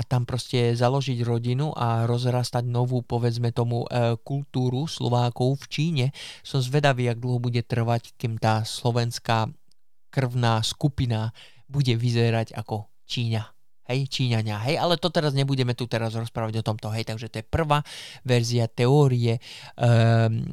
a 0.00 0.02
tam 0.08 0.24
proste 0.24 0.72
založiť 0.72 1.20
rodinu 1.20 1.76
a 1.76 2.08
rozrastať 2.08 2.64
novú, 2.64 3.04
povedzme 3.04 3.52
tomu, 3.52 3.84
e, 3.84 4.16
kultúru 4.24 4.88
Slovákov 4.88 5.60
v 5.60 5.66
Číne. 5.68 6.06
Som 6.40 6.64
zvedavý, 6.64 7.12
jak 7.12 7.20
dlho 7.20 7.36
bude 7.36 7.60
trvať, 7.60 8.16
kým 8.16 8.40
tá 8.40 8.64
slovenská 8.64 9.52
krvná 10.08 10.64
skupina 10.64 11.36
bude 11.68 11.92
vyzerať 12.00 12.56
ako 12.56 12.88
Číňa. 13.04 13.44
Hej, 13.92 14.08
Číňania, 14.08 14.62
hej, 14.70 14.78
ale 14.78 14.96
to 14.96 15.10
teraz 15.10 15.34
nebudeme 15.34 15.74
tu 15.74 15.90
teraz 15.90 16.14
rozprávať 16.14 16.62
o 16.62 16.66
tomto, 16.66 16.94
hej, 16.94 17.02
takže 17.04 17.26
to 17.26 17.42
je 17.42 17.50
prvá 17.50 17.82
verzia 18.22 18.70
teórie 18.70 19.42
um, 19.74 20.46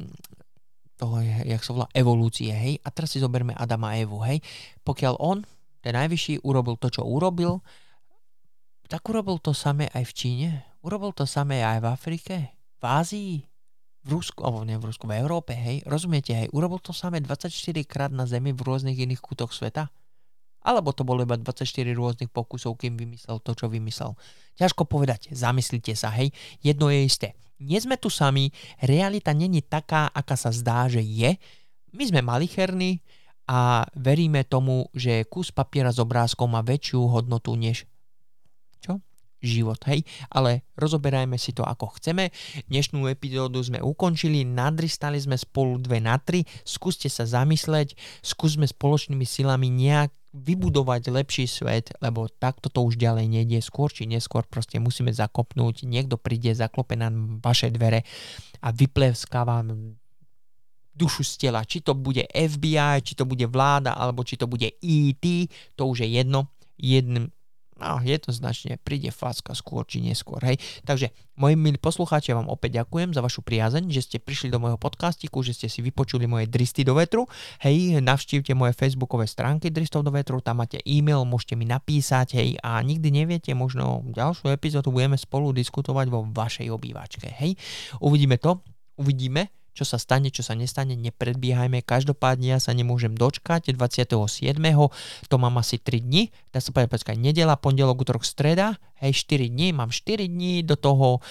toho, 0.98 1.22
jak 1.22 1.62
sa 1.62 1.70
volá, 1.70 1.86
evolúcie, 1.94 2.50
hej, 2.50 2.82
a 2.82 2.90
teraz 2.90 3.14
si 3.14 3.22
zoberme 3.22 3.54
Adama 3.54 3.94
a 3.94 4.02
Evu, 4.02 4.18
hej, 4.26 4.42
pokiaľ 4.82 5.22
on, 5.22 5.46
ten 5.78 5.94
najvyšší, 5.94 6.42
urobil 6.42 6.82
to, 6.82 6.90
čo 6.90 7.06
urobil, 7.06 7.62
tak 8.88 9.04
urobil 9.04 9.36
to 9.36 9.52
samé 9.52 9.92
aj 9.92 10.04
v 10.08 10.12
Číne, 10.16 10.48
urobil 10.80 11.12
to 11.12 11.28
samé 11.28 11.60
aj 11.60 11.84
v 11.84 11.86
Afrike, 11.92 12.34
v 12.80 12.84
Ázii, 12.84 13.34
v 14.00 14.08
Rusku, 14.08 14.40
alebo 14.40 14.64
nie 14.64 14.80
v 14.80 14.88
Rusku, 14.88 15.04
v 15.04 15.20
Európe, 15.20 15.52
hej, 15.52 15.84
rozumiete, 15.84 16.32
hej, 16.32 16.48
urobil 16.56 16.80
to 16.80 16.96
samé 16.96 17.20
24 17.20 17.52
krát 17.84 18.08
na 18.08 18.24
Zemi 18.24 18.56
v 18.56 18.64
rôznych 18.64 18.96
iných 18.96 19.20
kútoch 19.20 19.52
sveta? 19.52 19.92
Alebo 20.64 20.96
to 20.96 21.04
bolo 21.04 21.22
iba 21.22 21.36
24 21.36 21.68
rôznych 21.92 22.32
pokusov, 22.32 22.80
kým 22.80 22.96
vymyslel 22.96 23.38
to, 23.44 23.52
čo 23.52 23.68
vymyslel. 23.68 24.16
Ťažko 24.56 24.88
povedať, 24.88 25.30
zamyslite 25.36 25.92
sa, 25.92 26.08
hej, 26.16 26.32
jedno 26.64 26.88
je 26.88 27.04
isté. 27.04 27.28
Nie 27.60 27.84
sme 27.84 28.00
tu 28.00 28.08
sami, 28.08 28.48
realita 28.80 29.36
není 29.36 29.60
taká, 29.60 30.08
aká 30.08 30.34
sa 30.38 30.48
zdá, 30.48 30.88
že 30.88 31.04
je. 31.04 31.36
My 31.92 32.04
sme 32.08 32.24
malicherní 32.24 33.04
a 33.44 33.84
veríme 33.92 34.48
tomu, 34.48 34.88
že 34.96 35.28
kus 35.28 35.52
papiera 35.52 35.92
s 35.92 36.00
obrázkom 36.00 36.56
má 36.56 36.64
väčšiu 36.64 37.04
hodnotu 37.10 37.52
než 37.58 37.84
život, 39.38 39.78
hej, 39.86 40.02
ale 40.34 40.66
rozoberajme 40.74 41.38
si 41.38 41.54
to 41.54 41.62
ako 41.62 41.94
chceme. 41.98 42.34
Dnešnú 42.66 43.06
epizódu 43.06 43.62
sme 43.62 43.78
ukončili, 43.78 44.42
nadristali 44.42 45.14
sme 45.14 45.38
spolu 45.38 45.78
dve 45.78 46.02
na 46.02 46.18
tri, 46.18 46.42
skúste 46.66 47.06
sa 47.06 47.22
zamysleť, 47.22 47.94
skúsme 48.18 48.66
spoločnými 48.66 49.22
silami 49.22 49.70
nejak 49.70 50.10
vybudovať 50.34 51.08
lepší 51.08 51.46
svet, 51.48 51.94
lebo 52.02 52.28
takto 52.28 52.68
to 52.68 52.84
už 52.84 53.00
ďalej 53.00 53.30
nejde, 53.30 53.58
skôr 53.64 53.88
či 53.88 54.04
neskôr 54.04 54.44
proste 54.44 54.76
musíme 54.82 55.14
zakopnúť, 55.14 55.88
niekto 55.88 56.20
príde, 56.20 56.52
zaklope 56.52 56.98
na 56.98 57.08
vaše 57.40 57.72
dvere 57.72 58.04
a 58.60 58.68
vyplevskáva 58.74 59.64
dušu 60.98 61.22
z 61.22 61.46
tela. 61.46 61.62
Či 61.62 61.86
to 61.86 61.94
bude 61.94 62.26
FBI, 62.28 63.00
či 63.06 63.14
to 63.14 63.22
bude 63.22 63.46
vláda, 63.46 63.94
alebo 63.94 64.26
či 64.26 64.34
to 64.34 64.50
bude 64.50 64.66
ET, 64.66 65.24
to 65.78 65.82
už 65.86 66.02
je 66.04 66.08
jedno. 66.18 66.50
Jedným, 66.78 67.30
No, 67.78 68.02
jednoznačne 68.02 68.74
príde 68.82 69.14
facka 69.14 69.54
skôr 69.54 69.86
či 69.86 70.02
neskôr, 70.02 70.42
hej. 70.42 70.58
Takže, 70.82 71.14
moji 71.38 71.54
milí 71.54 71.78
poslucháči, 71.78 72.34
ja 72.34 72.38
vám 72.42 72.50
opäť 72.50 72.82
ďakujem 72.82 73.14
za 73.14 73.22
vašu 73.22 73.46
priazeň, 73.46 73.86
že 73.86 74.02
ste 74.02 74.16
prišli 74.18 74.50
do 74.50 74.58
môjho 74.58 74.74
podcastiku, 74.74 75.46
že 75.46 75.54
ste 75.54 75.70
si 75.70 75.78
vypočuli 75.78 76.26
moje 76.26 76.50
dristy 76.50 76.82
do 76.82 76.98
vetru. 76.98 77.30
Hej, 77.62 78.02
navštívte 78.02 78.50
moje 78.58 78.74
facebookové 78.74 79.30
stránky 79.30 79.70
Dristov 79.70 80.02
do 80.02 80.10
vetru, 80.10 80.42
tam 80.42 80.58
máte 80.58 80.82
e-mail, 80.82 81.22
môžete 81.22 81.54
mi 81.54 81.70
napísať, 81.70 82.34
hej, 82.34 82.58
a 82.66 82.82
nikdy 82.82 83.14
neviete, 83.14 83.54
možno 83.54 84.02
ďalšiu 84.10 84.50
epizódu 84.50 84.90
budeme 84.90 85.14
spolu 85.14 85.54
diskutovať 85.54 86.06
vo 86.10 86.26
vašej 86.26 86.66
obývačke, 86.74 87.30
hej. 87.30 87.54
Uvidíme 88.02 88.42
to, 88.42 88.58
uvidíme, 88.98 89.54
čo 89.78 89.86
sa 89.86 90.02
stane, 90.02 90.34
čo 90.34 90.42
sa 90.42 90.58
nestane, 90.58 90.98
nepredbiehajme. 90.98 91.86
Každopádne 91.86 92.54
ja 92.54 92.58
sa 92.58 92.74
nemôžem 92.74 93.14
dočkať 93.14 93.70
27. 93.70 94.58
To 95.30 95.34
mám 95.38 95.54
asi 95.62 95.78
3 95.78 96.02
dní. 96.02 96.34
Dá 96.50 96.58
sa 96.58 96.74
povedať, 96.74 96.98
počkaj, 96.98 97.14
nedela, 97.14 97.54
pondelok, 97.54 98.02
útorok, 98.02 98.26
streda. 98.26 98.74
Hej, 98.98 99.22
4 99.30 99.46
dní. 99.46 99.70
Mám 99.70 99.94
4 99.94 100.26
dní 100.26 100.66
do 100.66 100.74
toho 100.74 101.22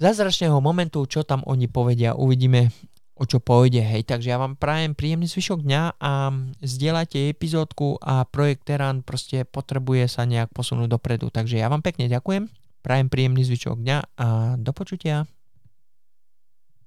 zázračného 0.00 0.56
momentu, 0.64 1.04
čo 1.04 1.20
tam 1.28 1.44
oni 1.44 1.68
povedia. 1.68 2.16
Uvidíme, 2.16 2.72
o 3.12 3.28
čo 3.28 3.38
pôjde, 3.38 3.84
hej. 3.84 4.02
Takže 4.08 4.32
ja 4.32 4.40
vám 4.40 4.56
prajem 4.58 4.96
príjemný 4.96 5.28
zvyšok 5.28 5.62
dňa 5.62 5.82
a 6.00 6.32
zdieľajte 6.64 7.30
epizódku 7.30 8.00
a 8.02 8.26
projekt 8.26 8.66
Terán 8.66 9.04
proste 9.06 9.44
potrebuje 9.46 10.08
sa 10.10 10.26
nejak 10.26 10.50
posunúť 10.50 10.90
dopredu. 10.90 11.28
Takže 11.30 11.60
ja 11.60 11.70
vám 11.70 11.84
pekne 11.84 12.10
ďakujem, 12.10 12.50
prajem 12.82 13.06
príjemný 13.12 13.46
zvyšok 13.46 13.78
dňa 13.78 13.98
a 14.16 14.26
do 14.58 14.72
počutia. 14.74 15.28